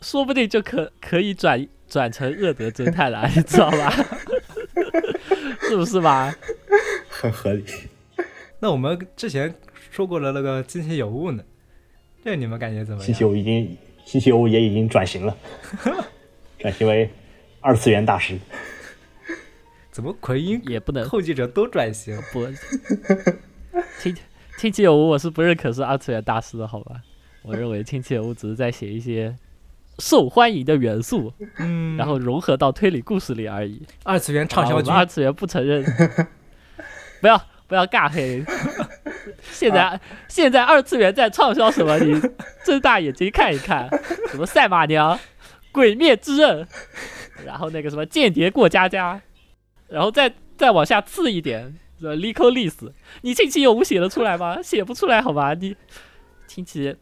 [0.00, 3.92] 说不定就可可以转转成恶德侦探了，你知道吧？
[5.60, 6.34] 是不是吧？
[7.10, 7.64] 很合理。
[8.58, 9.54] 那我们之前
[9.90, 11.44] 说过的那个惊奇有误呢？
[12.24, 13.30] 这你们感觉怎么星期样？
[13.30, 15.36] 五已经，星期五也已经转型了，
[16.58, 17.10] 转型为
[17.60, 18.38] 二次元大师。
[19.90, 22.18] 怎么奎因也不能后继者都转型？
[22.32, 22.46] 不，
[24.00, 24.16] 亲
[24.58, 27.02] 亲戚有无我是不认可是二次元大师的，好吧？
[27.42, 29.36] 我认为亲戚有无只是在写一些
[29.98, 33.82] 受欢迎的元素，嗯，然后融合到推理故事里而已。
[34.04, 35.84] 二次元畅销军啊我们，二次元不承认，
[37.20, 38.42] 不要不要尬黑。
[39.50, 41.98] 现在、现在二次元在畅销什么？
[41.98, 42.20] 你
[42.64, 43.88] 睁大眼睛看一看，
[44.30, 45.18] 什么赛马娘、
[45.70, 46.66] 鬼灭之刃，
[47.44, 49.20] 然后那个什么间谍过家家，
[49.88, 52.92] 然后再再往下次一点，什么 Lico Lis，
[53.22, 54.60] 你亲戚有无写得出来吗？
[54.62, 55.54] 写不出来好吧？
[55.54, 55.76] 你
[56.46, 56.96] 亲戚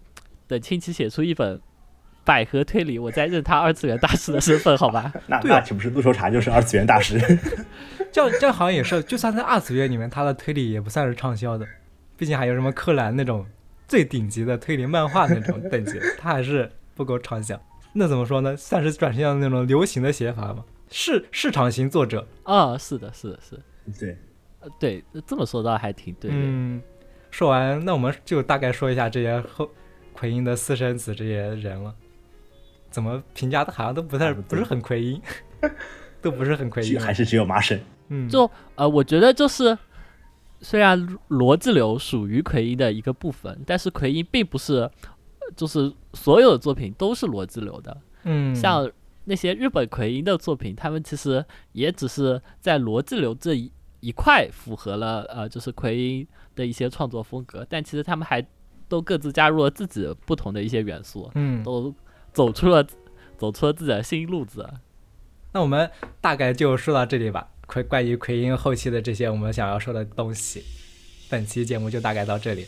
[0.47, 1.61] 等亲戚写出一本。
[2.23, 5.11] 百合推理，我再认他二次元大师的身份，好吧？
[5.27, 7.19] 那对啊那岂不是陆秋茶就是二次元大师？
[8.13, 11.67] 这样这样好像也是，就算在二次元里面，他的推理也不算是畅销的，
[12.21, 13.47] 毕竟还有什么柯南那种
[13.89, 17.59] 最顶级的推理漫画那种等级， 他还是不够畅想。
[17.95, 18.55] 那怎么说呢？
[18.55, 20.63] 算是转向那种流行的写法吗？
[20.91, 23.63] 市市场型作者，啊、是的，是的，是的。
[23.99, 24.19] 对，
[24.61, 26.37] 呃，对，这么说倒还挺对的。
[26.39, 26.83] 嗯，
[27.31, 29.71] 说完，那我们就大概说一下这些后
[30.13, 31.95] 奎因的私生子这些人了。
[32.91, 35.19] 怎么评价的好像都不太啊不是很奎因，
[36.21, 37.81] 都不是很奎因，还是只有麻省。
[38.09, 39.79] 嗯，就呃，我觉得就是，
[40.61, 44.91] 虽然逻辑流属于奎因的一个部分，但是奎因并不是，呃
[45.57, 47.97] 就是所有的作品都是逻辑流的。
[48.25, 48.91] 嗯像
[49.25, 53.71] 那些日本奎因的作品，他们其实也只是在逻辑流这一
[54.01, 58.45] 一块符合了呃，就是奎因的一些创作风格，但其实他们还
[58.89, 61.95] 都各自加入了自己不同的一些元素，嗯，都
[62.33, 62.85] 走出了
[63.39, 64.69] 走出了自己的新路子。
[65.53, 67.49] 那我们大概就说到这里吧。
[67.71, 70.65] 奎关于奎因后期的这些我们想要说的东西，
[71.31, 72.67] 本期节目就大概到这里。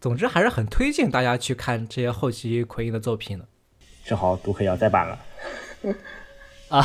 [0.00, 3.46] 总之还是很推荐大家去看这些后期奎因的作品的。
[4.04, 5.18] 正好读客也要再版了，
[6.66, 6.82] 啊，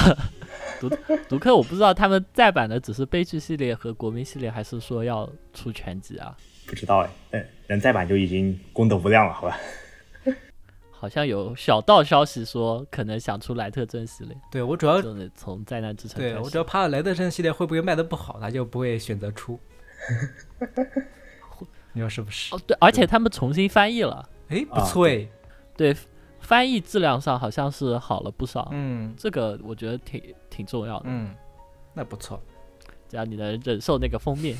[0.79, 0.87] 读
[1.27, 6.37] 读客我不知道他们再版的只是悲剧系列和国民系列，还是说要出全集啊？
[6.67, 9.57] 不知道哎，嗯，能再版就已经功德无量了，好吧？
[10.99, 19.59] 好像有小道消息说可能想出莱特镇系列，对我主要就是从灾难之城对我主要怕莱特镇系列会不会卖的不好，他就不会选择出。
[21.93, 22.53] 你说是不是？
[22.55, 25.27] 哦对，而且他们重新翻译了，哎，不啊错哎，
[25.75, 25.95] 对，
[26.39, 29.13] 翻译质量上好像是好了不少，嗯。
[29.17, 31.35] 这个我觉得挺挺重要的，嗯，
[31.93, 32.41] 那不错。
[33.09, 34.57] 只要你能忍受那个封面，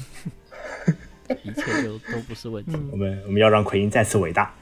[1.43, 2.71] 一切就都不是问题。
[2.91, 4.53] 我们我们要让奎因再次伟大。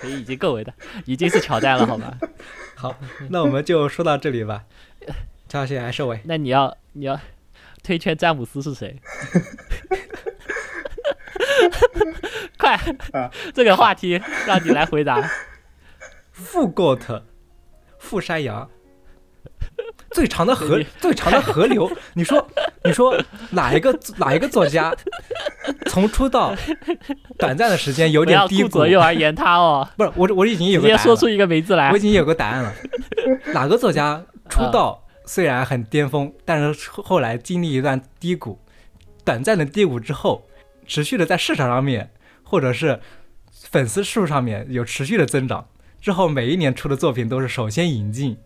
[0.00, 0.72] 奎因已经够伟大，
[1.04, 2.18] 已经是乔丹了，好吧？
[2.76, 2.96] 好，
[3.30, 4.64] 那我们就说到这里吧。
[5.48, 6.20] 乔先来收尾。
[6.24, 7.20] 那你要你要
[7.82, 9.00] 推荐詹姆斯是谁？
[12.58, 12.78] 快，
[13.52, 15.30] 这个话题让你来回答。
[16.32, 17.22] 富 goat，
[17.98, 18.68] 富山羊，
[20.14, 21.90] 最长的河，最长的河流。
[22.14, 22.46] 你说，
[22.84, 23.20] 你说
[23.50, 24.94] 哪一个哪一个作家
[25.86, 26.54] 从出道
[27.36, 28.86] 短暂的时间有点低谷顾左？
[28.86, 32.00] 右而言他哦，不是，我我已经有直个答案了接说出一个名字来我已。
[32.00, 32.72] 经有个答案了。
[33.52, 38.60] 哪个作家出道虽然很巅峰，但是后来经历一段低谷，
[39.24, 40.46] 短暂的低谷之后，
[40.86, 42.12] 持续的在市场上面
[42.44, 43.00] 或者是
[43.50, 45.66] 粉丝数上面有持续的增长，
[46.00, 48.36] 之后每一年出的作品都是首先引进，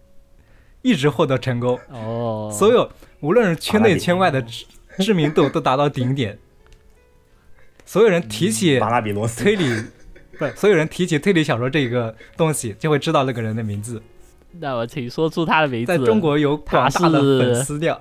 [0.83, 2.91] 一直获得成功，哦，所有
[3.21, 4.65] 无论是圈内圈外的知
[4.99, 6.39] 知名度都达到顶点。
[7.85, 9.65] 所有人提起巴纳比罗斯，推理，
[10.39, 14.03] 不所有人提起推理小说这个东西，就会知道那个人的名字。
[14.61, 15.87] 那我请说出他的名字。
[15.87, 17.99] 在中，国有广大的粉丝量。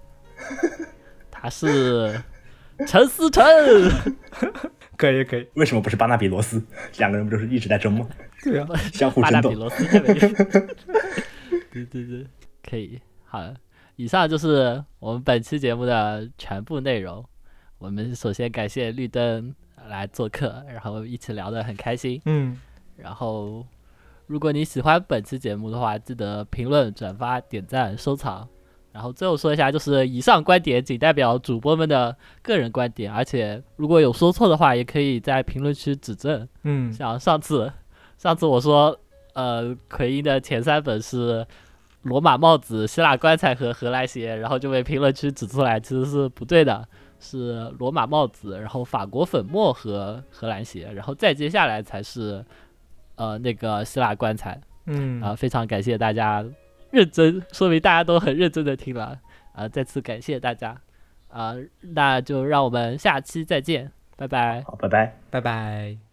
[1.30, 2.20] 他是
[2.86, 3.44] 陈思诚。
[4.96, 6.62] 可以可以，为什么不是巴纳比罗斯？
[6.98, 8.06] 两个人不就是一直在争吗？
[8.42, 10.50] 对啊，相互巴纳比争斗。
[11.72, 12.26] 对对对，
[12.62, 13.00] 可以。
[13.24, 13.54] 好了，
[13.96, 17.24] 以上就是我们本期节目的全部内容。
[17.78, 19.54] 我们首先感谢绿灯
[19.88, 22.20] 来做客，然后一起聊得很开心。
[22.26, 22.58] 嗯，
[22.96, 23.66] 然后，
[24.26, 28.46] 如果你喜欢本期节目的话，记得评论、转发、点赞、收藏。
[28.92, 36.46] 然后最后说一下，就是以上观点仅代表主播们的个人观点，而且如果有说错的话，也可以在评论区指正。
[36.64, 37.72] 嗯，像上次，
[38.18, 38.98] 上次我说，
[39.34, 41.46] 呃，奎因的前三本是
[42.02, 46.86] 罗马帽子、希腊棺材和荷兰鞋，然后就被评论区指出来，其实是不对的，
[47.18, 52.44] 是罗马帽子，然后法国粉末和荷兰鞋，然后再接下来才是，
[53.16, 54.60] 呃，那个希腊棺材。
[54.86, 56.44] 嗯啊、非常感谢大家
[56.90, 59.16] 认真，说明大家都很认真的听了，
[59.52, 60.80] 啊、再次感谢大家，
[61.28, 64.62] 啊、那就让我们下期再见，拜拜。
[64.62, 65.14] 好，拜拜。
[65.30, 66.09] 拜拜。